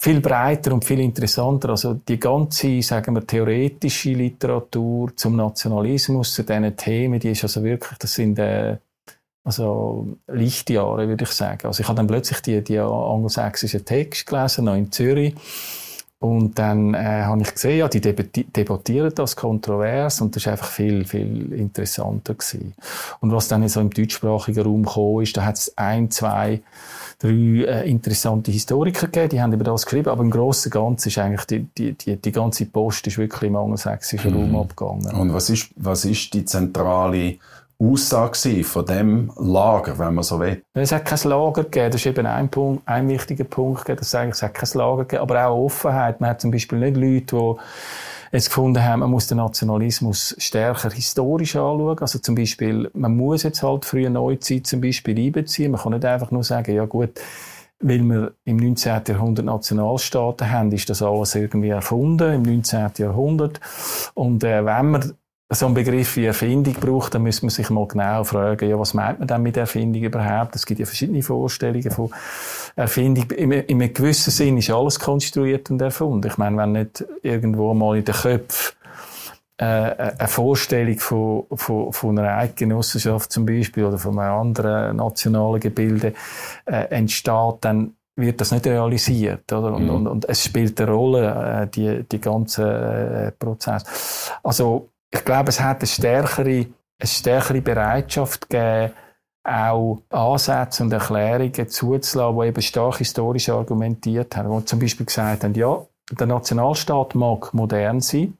[0.00, 1.68] viel breiter und viel interessanter.
[1.68, 7.62] Also die ganze, sagen wir, theoretische Literatur zum Nationalismus, zu diesen Themen, die ist also
[7.62, 8.78] wirklich, das sind äh,
[9.44, 11.66] also Lichtjahre, würde ich sagen.
[11.66, 15.34] Also ich habe dann plötzlich die, die angelsächsischen Texte gelesen, noch in Zürich.
[16.18, 20.68] Und dann äh, habe ich gesehen, ja, die debattieren das kontrovers und das ist einfach
[20.68, 22.74] viel, viel interessanter gewesen.
[23.20, 26.62] Und was dann so im deutschsprachigen Raum gekommen ist, da hat es ein, zwei
[27.20, 31.08] drei äh, interessante Historiker gegeben, die haben über das geschrieben, aber im Großen und Ganzen
[31.08, 34.54] ist eigentlich die, die, die, die ganze Post ist wirklich im angelsächsischen mhm.
[34.54, 35.14] Raum abgegangen.
[35.14, 37.36] Und was ist, was ist die zentrale
[37.78, 40.62] Aussage von dem Lager, wenn man so will?
[40.74, 44.14] Es hat kein Lager gegeben, das ist eben ein Punkt, ein wichtiger Punkt, dass es
[44.14, 46.20] eigentlich es hat kein Lager gegeben, aber auch Offenheit.
[46.20, 47.60] Man hat zum Beispiel nicht Leute, die
[48.32, 51.98] jetzt gefunden haben, man muss den Nationalismus stärker historisch anschauen.
[51.98, 55.72] Also zum Beispiel, man muss jetzt halt frühe Neuzeit zum Beispiel einbeziehen.
[55.72, 57.20] Man kann nicht einfach nur sagen, ja gut,
[57.80, 59.02] weil wir im 19.
[59.08, 62.90] Jahrhundert Nationalstaaten haben, ist das alles irgendwie erfunden im 19.
[62.98, 63.58] Jahrhundert.
[64.14, 65.14] Und äh, wenn man
[65.52, 68.94] so einen Begriff wie Erfindung braucht, dann müsste man sich mal genau fragen, ja, was
[68.94, 70.54] meint man denn mit Erfindung überhaupt?
[70.54, 72.10] Es gibt ja verschiedene Vorstellungen von
[72.76, 73.30] Erfindung.
[73.32, 76.28] In, in einem gewissen Sinn ist alles konstruiert und erfunden.
[76.28, 78.76] Ich meine, wenn nicht irgendwo mal in den Köpfen
[79.56, 85.60] äh, eine Vorstellung von, von, von einer Eidgenossenschaft zum Beispiel oder von einem anderen nationalen
[85.60, 86.14] Gebilde
[86.66, 89.74] äh, entsteht, dann wird das nicht realisiert, oder?
[89.74, 89.90] Und, mhm.
[89.90, 94.30] und, und es spielt eine Rolle, äh, die, die ganze äh, Prozess.
[94.42, 96.66] Also, ich glaube, es hat eine stärkere,
[96.98, 98.92] eine stärkere Bereitschaft gegeben,
[99.42, 104.58] auch Ansätze und Erklärungen zuzulassen, die eben stark historisch argumentiert haben.
[104.58, 105.82] Die zum Beispiel gesagt haben, ja,
[106.12, 108.36] der Nationalstaat mag modern sein,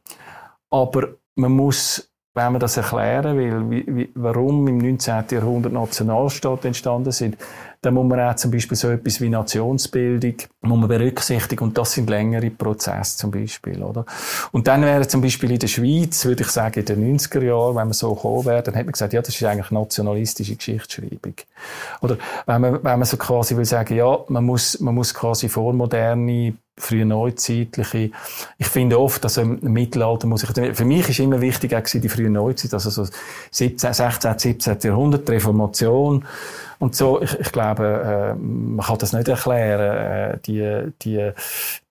[0.71, 5.25] aber man muss wenn man das erklären will, wie, wie, warum im 19.
[5.31, 7.37] Jahrhundert Nationalstaaten entstanden sind,
[7.83, 11.93] dann muss man auch zum Beispiel so etwas wie Nationsbildung muss man berücksichtigen und das
[11.93, 14.05] sind längere Prozesse zum Beispiel, oder?
[14.53, 17.77] Und dann wäre zum Beispiel in der Schweiz, würde ich sagen, in den 90er Jahren,
[17.77, 21.35] wenn man so gekommen wäre, dann hätte man gesagt, ja, das ist eigentlich nationalistische Geschichtsschreibung.
[22.03, 25.49] Oder wenn man, wenn man so quasi will sagen, ja, man muss, man muss quasi
[25.49, 28.11] vormoderne frühe neuzeitliche.
[28.59, 32.09] Ich finde oft, dass im Mittelalter muss ich, für mich ist immer wichtig auch die
[32.09, 33.07] frühe Neuzeit, also so
[33.51, 34.79] 17, 16, 17.
[34.83, 36.25] Jahrhundert, Reformation
[36.81, 37.23] und so.
[37.23, 41.31] Ich, ich glaube, äh, man kann das nicht erklären, äh, die, die,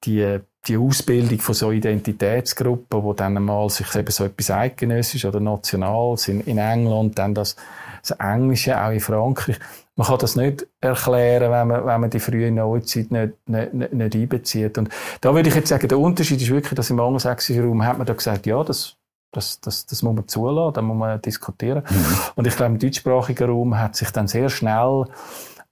[0.03, 5.39] die, die Ausbildung von so Identitätsgruppen, wo dann mal sich eben so etwas eidgenössisch oder
[5.39, 7.55] national in, in England, dann das,
[8.01, 9.57] das Englische auch in Frankreich
[9.99, 14.15] man kann das nicht erklären, wenn man, wenn man die frühe Neuzeit nicht, nicht, nicht
[14.15, 14.77] einbezieht.
[14.77, 14.87] Und
[15.19, 18.07] da würde ich jetzt sagen, der Unterschied ist wirklich, dass im angelsächsischen Raum hat man
[18.07, 18.95] da gesagt, ja, das,
[19.31, 21.83] das, das, das muss man zulassen, da muss man diskutieren.
[21.89, 22.05] Mhm.
[22.35, 25.05] Und ich glaube, im deutschsprachigen Raum hat sich dann sehr schnell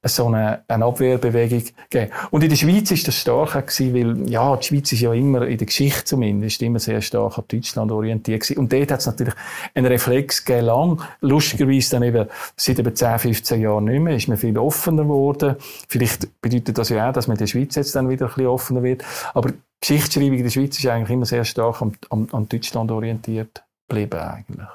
[0.04, 2.12] so eine, eine Abwehrbewegung gegeben.
[2.32, 5.48] Und in der Schweiz ist das stark gewesen, weil, ja, die Schweiz ist ja immer,
[5.48, 8.60] in der Geschichte zumindest, immer sehr stark an Deutschland orientiert gewesen.
[8.60, 9.34] Und dort hat es natürlich
[9.74, 11.02] einen Reflex gegeben, lang.
[11.22, 15.56] Lustigerweise dann eben seit eben 10, 15 Jahren nicht mehr, ist man viel offener geworden.
[15.88, 18.48] Vielleicht bedeutet das ja auch, dass man in der Schweiz jetzt dann wieder ein bisschen
[18.48, 19.04] offener wird.
[19.34, 19.52] Aber
[19.82, 24.20] Geschichtsschreibung in der Schweiz ist eigentlich immer sehr stark an, an, an Deutschland orientiert geblieben
[24.20, 24.68] eigentlich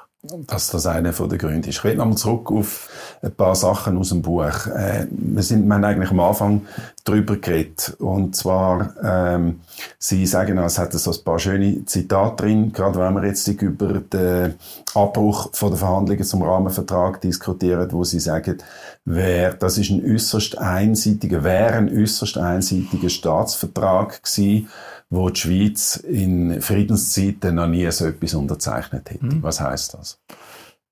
[0.47, 1.79] dass das einer von den Gründen ist.
[1.79, 2.89] Ich will nochmal zurück auf
[3.21, 4.67] ein paar Sachen aus dem Buch.
[4.67, 6.61] Äh, wir, sind, wir haben eigentlich am Anfang
[7.03, 7.97] darüber geredet.
[7.99, 9.59] Und zwar, ähm,
[9.99, 13.99] Sie sagen, es hat so ein paar schöne Zitate drin, gerade wenn wir jetzt über
[13.99, 14.53] den
[14.93, 18.59] Abbruch von der Verhandlungen zum Rahmenvertrag diskutieren, wo Sie sagen,
[19.03, 24.69] wer, das ist ein äußerst einseitiger, wäre ein äußerst einseitiger Staatsvertrag gewesen,
[25.13, 29.25] wo die Schweiz in Friedenszeiten noch nie so etwas unterzeichnet hätte.
[29.25, 29.43] Mhm.
[29.43, 30.19] Was heißt das?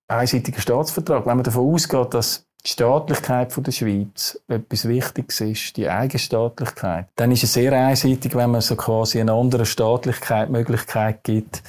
[0.08, 1.26] Einseitiger Staatsvertrag.
[1.26, 7.08] Wenn man davon ausgeht, dass die Staatlichkeit von der Schweiz etwas Wichtiges ist, die Eigenstaatlichkeit,
[7.16, 11.64] dann ist es sehr einseitig, wenn man so quasi eine andere Staatlichkeit Möglichkeit gibt,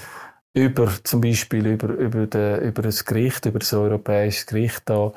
[0.54, 5.12] über zum Beispiel über, über, de, über das Gericht, über das europäische Gericht da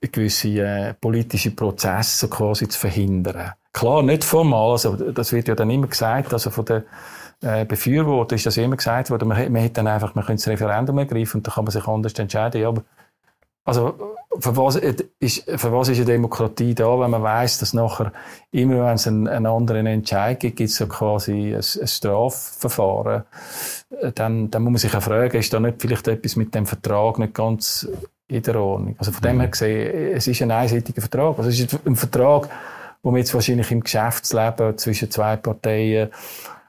[0.00, 3.52] gewisse äh, politische Prozesse quasi zu verhindern.
[3.72, 6.82] Klar, nicht formal, also das wird ja dann immer gesagt, also von den
[7.42, 10.52] äh, Befürwortern ist das immer gesagt worden, man, man hätte dann einfach, man könnte das
[10.52, 12.60] Referendum ergreifen und dann kann man sich anders entscheiden.
[12.60, 12.82] Ja, aber
[13.64, 18.12] also für was, ist, für was ist eine Demokratie da, wenn man weiß, dass nachher
[18.52, 23.24] immer, wenn es einen, einen anderen Entscheid gibt, gibt es so quasi ein, ein Strafverfahren,
[24.00, 26.66] äh, dann, dann muss man sich auch fragen, ist da nicht vielleicht etwas mit dem
[26.66, 27.86] Vertrag nicht ganz
[28.28, 28.96] in der Ordnung?
[28.98, 31.38] Also von dem her gesehen, es ist ein einseitiger Vertrag.
[31.38, 32.48] Also es ist ein Vertrag,
[33.02, 36.10] wo man jetzt wahrscheinlich im Geschäftsleben zwischen zwei Parteien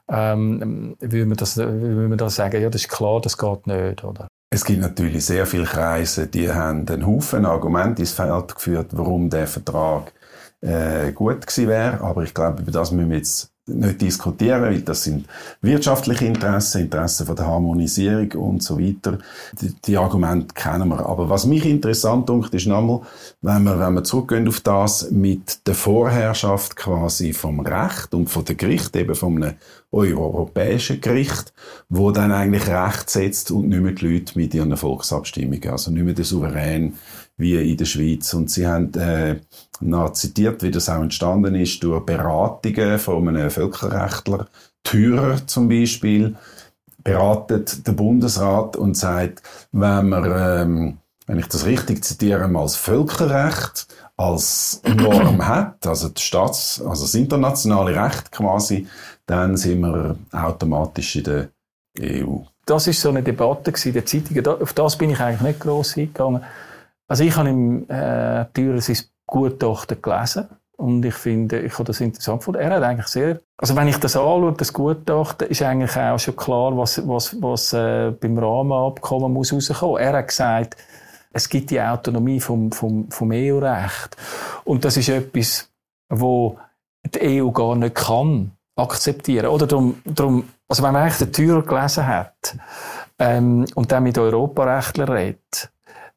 [0.08, 4.04] ähm, würde man das, würde man das sagen, ja, das ist klar, das geht nicht,
[4.04, 4.28] oder?
[4.54, 9.30] Es gibt natürlich sehr viele Kreise, die haben einen Haufen Argumente ins Feld geführt, warum
[9.30, 10.12] der Vertrag
[10.60, 12.02] äh, gut gewesen wäre.
[12.02, 15.26] Aber ich glaube, über das müssen wir jetzt nicht diskutieren, weil das sind
[15.60, 19.18] wirtschaftliche Interessen, Interessen von der Harmonisierung und so weiter.
[19.60, 21.06] Die, die Argumente kennen wir.
[21.06, 23.02] Aber was mich interessant dunkt, ist nochmal,
[23.40, 28.44] wenn wir, wenn wir zurückgehen auf das mit der Vorherrschaft quasi vom Recht und von
[28.44, 29.44] der Gericht, eben vom
[29.92, 31.52] europäischen Gericht,
[31.88, 36.04] wo dann eigentlich Recht setzt und nicht mehr die Leute mit ihren Volksabstimmungen, also nicht
[36.04, 36.94] mehr der Souverän
[37.42, 38.32] wie in der Schweiz.
[38.32, 39.40] Und sie haben äh,
[39.80, 44.46] noch zitiert, wie das auch entstanden ist, durch Beratungen von einem Völkerrechtler,
[44.82, 46.36] Thürer zum Beispiel,
[47.04, 52.76] beratet der Bundesrat und sagt, wenn man, ähm, wenn ich das richtig zitiere, mal das
[52.76, 53.86] Völkerrecht
[54.16, 58.86] als Norm hat, also das Staats-, also das internationale Recht quasi,
[59.26, 61.48] dann sind wir automatisch in der
[62.00, 62.38] EU.
[62.64, 64.46] Das ist so eine Debatte in der Zeitung.
[64.46, 66.42] Auf das bin ich eigentlich nicht gross eingegangen.
[67.08, 72.00] Also ich habe im äh, Thürer sein Gutachten gelesen und ich finde, ich habe das
[72.00, 72.60] interessant gefunden.
[72.60, 76.36] Er hat eigentlich sehr, also wenn ich das anschaue, das Gutachten, ist eigentlich auch schon
[76.36, 80.00] klar, was, was, was äh, beim Rahmenabkommen muss rauskommen.
[80.00, 80.76] Er hat gesagt,
[81.32, 84.16] es gibt die Autonomie vom, vom, vom EU-Recht.
[84.64, 85.70] Und das ist etwas,
[86.08, 86.58] wo
[87.04, 89.46] die EU gar nicht kann akzeptieren.
[89.46, 92.56] Oder darum, darum also wenn man eigentlich den Türer gelesen hat
[93.18, 95.70] ähm, und dann mit Europarechtlern redet,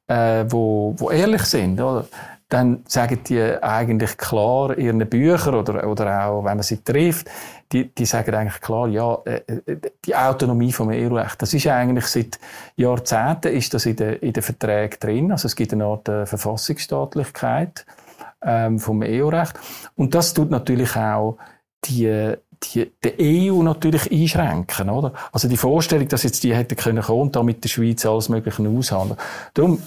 [0.08, 2.06] äh, wo, wo ehrlich sind, oder?
[2.50, 7.28] dann sagen die eigentlich klar in ihren Büchern oder, oder auch, wenn man sie trifft,
[7.72, 12.06] die, die sagen eigentlich klar, ja, äh, äh, die Autonomie vom EU-Recht, das ist eigentlich
[12.06, 12.40] seit
[12.76, 15.32] Jahrzehnten ist das in den, in den Verträgen drin.
[15.32, 17.86] Also es gibt eine Art äh, Verfassungsstaatlichkeit
[18.44, 19.56] ähm, vom EU-Recht.
[19.96, 21.38] Und das tut natürlich auch
[21.86, 22.36] die,
[22.74, 25.14] die, die EU natürlich einschränken, oder?
[25.32, 28.30] Also die Vorstellung, dass jetzt die hätte können kommen und da mit der Schweiz alles
[28.30, 29.20] Mögliche aushandeln.
[29.54, 29.82] Darum,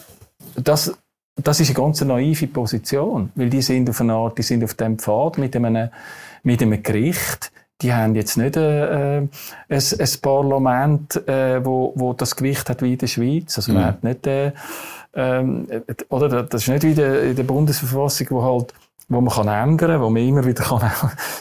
[0.56, 0.96] das,
[1.36, 4.74] das ist eine ganz naive Position, weil die sind auf eine Art, die sind auf
[4.74, 5.88] dem Pfad mit einem,
[6.42, 7.50] mit einem Gericht,
[7.80, 9.28] die haben jetzt nicht äh, ein,
[9.68, 13.56] ein Parlament, äh, wo, wo das Gewicht hat wie in der Schweiz.
[13.56, 13.86] Also man mhm.
[13.86, 14.52] hat nicht, äh,
[15.14, 15.68] ähm,
[16.08, 18.74] oder das ist nicht wie in der Bundesverfassung, wo halt
[19.08, 20.80] wo man kann ändern, wo man immer wieder kann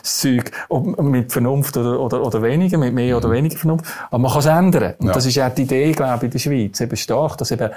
[0.01, 3.33] das Zeug ob mit Vernunft oder, oder, oder weniger, mit mehr oder mhm.
[3.33, 4.93] weniger Vernunft, aber man kann es ändern.
[4.99, 5.13] Und ja.
[5.13, 7.69] das ist auch die Idee, glaube ich, in der Schweiz, eben stark, dass eben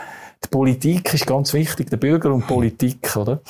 [0.44, 3.40] die Politik ist ganz wichtig, der Bürger und Politik, oder?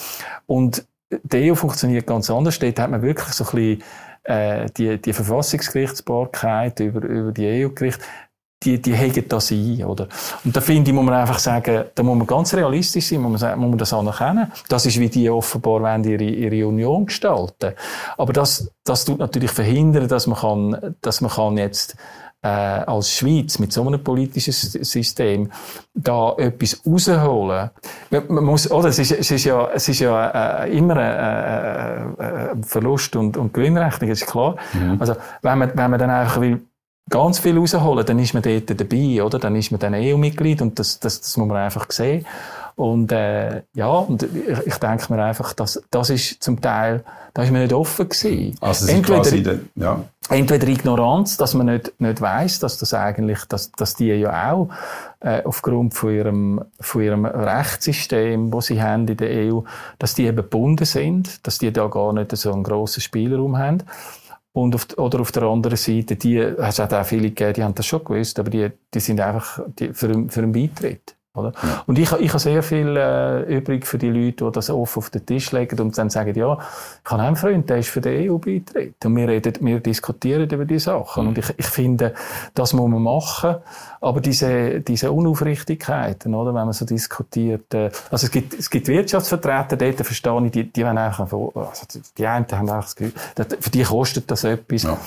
[0.47, 2.59] Und die EU funktioniert ganz anders.
[2.59, 3.83] Dort hat man wirklich so ein bisschen
[4.25, 8.01] äh, die, die Verfassungsgerichtsbarkeit über, über die EU-Gericht
[8.63, 10.09] die, die hegen das ein, oder?
[10.45, 13.41] Und da finde ich, muss man einfach sagen, da muss man ganz realistisch sein, muss
[13.41, 14.53] man, muss man das anerkennen.
[14.69, 17.73] Das ist, wie die offenbar wollen, ihre, ihre Union gestalten.
[18.19, 21.97] Aber das, das tut natürlich verhindern, dass man kann, dass man kann jetzt,
[22.43, 25.51] äh, als Schweiz mit so einem politischen System
[25.95, 27.71] da etwas rausholen.
[28.11, 28.89] Man, man muss, oder?
[28.89, 33.37] Es ist, es ist ja, es ist ja äh, immer ein äh, äh, Verlust und,
[33.37, 34.57] und Gewinnrechnung, ist klar.
[34.73, 34.97] Mhm.
[34.99, 36.63] Also, wenn man, wenn man dann einfach will,
[37.11, 39.39] ganz viel rausholen, dann ist man dort dabei, oder?
[39.39, 42.25] Dann ist man dann EU-Mitglied und das, das, das muss man einfach sehen.
[42.77, 47.05] Und äh, ja, und ich, ich denke mir einfach, dass, das ist zum Teil,
[47.35, 48.57] da ist man nicht offen gewesen.
[48.61, 50.03] Also entweder, de, ja.
[50.31, 54.71] entweder Ignoranz, dass man nicht, nicht weiß, dass das eigentlich, dass, dass die ja auch
[55.21, 59.61] äh, aufgrund von ihrem, von ihrem Rechtssystem, wo sie haben in der EU,
[59.99, 63.83] dass die eben gebunden sind, dass die da gar nicht so einen grossen Spielraum haben.
[64.53, 67.75] Und auf, oder auf der anderen Seite, die, es hat auch viele gegeben, die haben
[67.75, 71.17] das schon gewusst, aber die, die sind einfach die, für, für einen Beitritt.
[71.33, 71.53] Oder?
[71.87, 75.11] Und ich, ich habe sehr viel äh, übrig für die Leute, die das offen auf
[75.11, 76.59] den Tisch legen und dann sagen, ja,
[77.05, 79.05] ich habe einen Freund, der ist für den EU-Beitritt.
[79.05, 81.23] Und wir, reden, wir diskutieren über die Sachen.
[81.23, 81.29] Mhm.
[81.29, 82.15] Und ich, ich finde,
[82.55, 83.57] das muss man machen.
[84.01, 88.89] Aber diese, diese Unaufrichtigkeiten, oder, wenn man so diskutiert, äh, also es gibt, es gibt
[88.89, 93.13] Wirtschaftsvertreter, dort verstehe ich, die, die wollen einfach, also die einen haben einfach das Gefühl,
[93.61, 94.83] für die kostet das etwas.
[94.83, 94.99] Ja.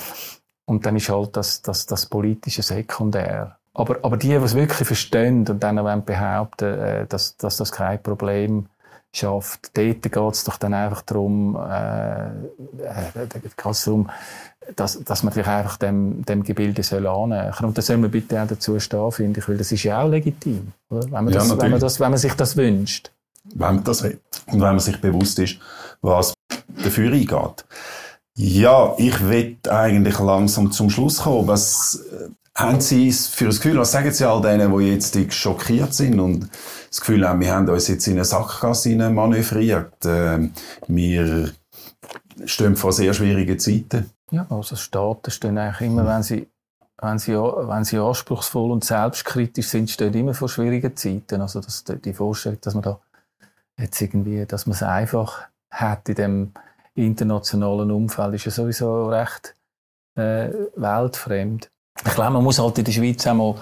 [0.64, 3.58] Und dann ist halt das, das, das politische Sekundär.
[3.74, 7.72] Aber, aber die, die es wirklich verstehen und dann auch behaupten, äh, dass, dass das
[7.72, 8.66] kein Problem
[9.12, 14.10] schafft, dort geht es doch dann einfach darum, äh, äh, darum
[14.76, 17.64] dass, dass man sich einfach dem, dem Gebilde soll annähern.
[17.64, 20.08] Und da soll man bitte auch dazu stehen, finde ich, weil das ist ja auch
[20.08, 21.04] legitim, oder?
[21.04, 23.10] Wenn, man ja, das, wenn, man das, wenn man sich das wünscht.
[23.54, 24.16] Wenn man das hat
[24.46, 25.58] und wenn man sich bewusst ist,
[26.00, 26.32] was
[26.82, 27.64] dafür eingeht.
[28.36, 31.46] Ja, ich will eigentlich langsam zum Schluss kommen.
[31.46, 32.02] Was
[32.56, 36.48] haben Sie für das Gefühl, was sagen Sie all denen, die jetzt schockiert sind und
[36.88, 40.50] das Gefühl haben, wir haben uns jetzt in eine Sackgasse manövriert, äh,
[40.86, 41.50] wir
[42.44, 44.10] stehen vor sehr schwierigen Zeiten?
[44.30, 46.48] Ja, also Staaten stehen eigentlich immer, wenn sie,
[47.00, 51.40] wenn sie, wenn sie anspruchsvoll und selbstkritisch sind, stehen immer vor schwierigen Zeiten.
[51.40, 53.00] Also das, die Vorstellung, dass man da
[53.78, 56.52] jetzt irgendwie, dass man es einfach hat in dem
[56.94, 59.56] internationalen Umfeld, ist ja sowieso recht
[60.16, 61.70] äh, weltfremd.
[62.06, 63.54] Ich glaube, man muss halt in der Schweiz auch mal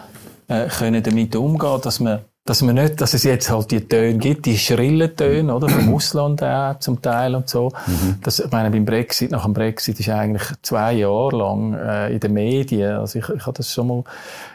[0.48, 4.18] äh, können damit umgehen, dass man dass man nicht, dass es jetzt halt die Töne
[4.18, 7.70] gibt, die schrillen Töne, oder, vom Ausland auch zum Teil und so.
[7.86, 8.16] Mhm.
[8.22, 12.20] Das, ich meine, beim Brexit, nach dem Brexit ist eigentlich zwei Jahre lang äh, in
[12.20, 14.04] den Medien, also ich, ich habe das schon mal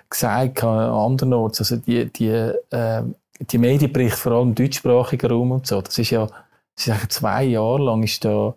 [0.09, 3.03] gesagt an anderen Orten, also die, die, äh,
[3.39, 6.27] die Medienberichte, vor allem im deutschsprachigen Raum und so, das ist ja,
[6.75, 8.53] das ist eigentlich zwei Jahre lang ist da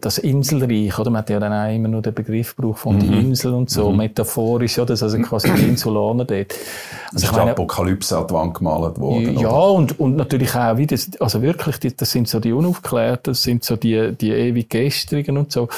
[0.00, 1.10] das Inselreich, oder?
[1.10, 3.12] Man hat ja dann auch immer nur den Begriff gebraucht von mhm.
[3.12, 3.98] Insel und so, mhm.
[3.98, 4.92] metaphorisch, oder?
[4.92, 6.54] Also quasi die Insulaner dort.
[7.12, 10.86] Also ist die Apokalypse an die Wand gemalt worden, Ja, und, und natürlich auch, wie
[10.86, 14.68] das, also wirklich, die, das sind so die Unaufklärten, das sind so die, die ewig
[14.68, 15.68] Gestrigen und so.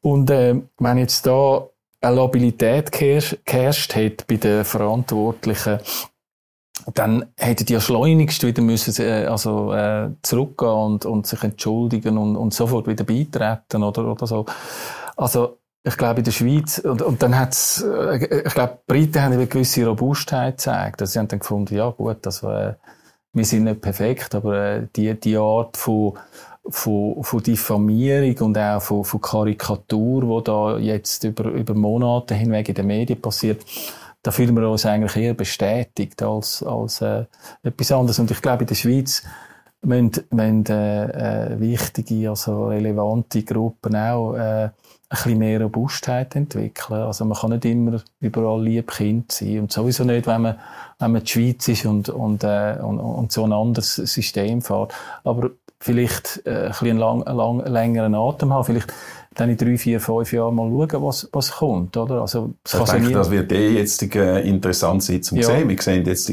[0.00, 1.66] Und, äh, wenn jetzt da
[2.00, 5.80] eine Labilität geherrscht hat bei den Verantwortlichen,
[6.94, 12.18] dann hätten die ja schleunigst wieder müssen, äh, also, äh, zurückgehen und, und sich entschuldigen
[12.18, 14.46] und, und sofort wieder beitreten oder, oder so.
[15.16, 19.22] Also, ich glaube, in der Schweiz, und, und dann hat's, äh, ich glaube, die Briten
[19.22, 21.00] haben eine gewisse Robustheit gezeigt.
[21.00, 22.74] Also, sie haben dann gefunden, ja, gut, also, äh,
[23.32, 26.18] wir sind nicht perfekt, aber äh, die, die Art von,
[26.68, 32.68] von, von Diffamierung und auch von, von Karikatur, die da jetzt über, über Monate hinweg
[32.68, 33.64] in den Medien passiert,
[34.22, 37.24] da fühlen wir uns eigentlich eher bestätigt als, als äh,
[37.62, 38.18] etwas anderes.
[38.18, 39.22] Und ich glaube, in der Schweiz
[39.82, 44.72] müssen, müssen äh, äh, wichtige, also relevante Gruppen auch äh, ein
[45.08, 47.00] bisschen mehr Robustheit entwickeln.
[47.00, 50.60] Also man kann nicht immer überall lieb Kind sein und sowieso nicht, wenn man,
[50.98, 54.94] wenn man die Schweiz ist und, und, äh, und, und so ein anderes System fährt.
[55.24, 55.50] Aber
[55.80, 58.92] vielleicht äh, ein bisschen lang, lang, längeren Atem haben, vielleicht
[59.34, 62.20] dann in drei, vier, fünf Jahren mal schauen, was, was kommt, oder?
[62.20, 65.46] Also, ich denke, das wird eh jetzt äh, interessant sein zum ja.
[65.46, 65.68] sehen.
[65.68, 66.32] Wir sehen jetzt,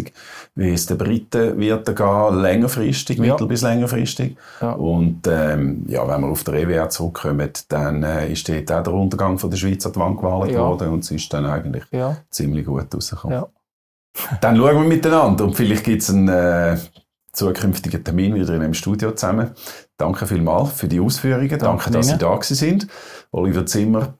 [0.56, 3.34] wie es den Briten wird gehen, längerfristig, ja.
[3.34, 4.36] mittel- bis längerfristig.
[4.62, 4.72] Ja.
[4.72, 8.94] Und, ähm, ja, wenn wir auf der EWR zurückkommen, dann äh, ist dort auch der
[8.94, 11.84] Untergang von der Schweiz an die Wand gewählt worden und es ist dann eigentlich
[12.32, 13.44] ziemlich gut rausgekommen.
[14.42, 16.78] Dann schauen wir miteinander und vielleicht gibt es einen, äh,
[17.38, 19.52] zukünftigen Termin wieder in einem Studio zusammen.
[19.98, 21.50] Danke vielmals für die Ausführungen.
[21.50, 22.88] Danke, Danke dass Sie da sind.
[23.32, 24.14] Oliver Zimmer,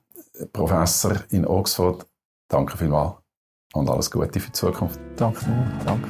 [0.52, 2.06] Professor in Oxford.
[2.48, 3.14] Danke vielmals
[3.74, 5.00] und alles Gute für die Zukunft.
[5.16, 5.46] Danke.
[5.86, 6.10] Danke.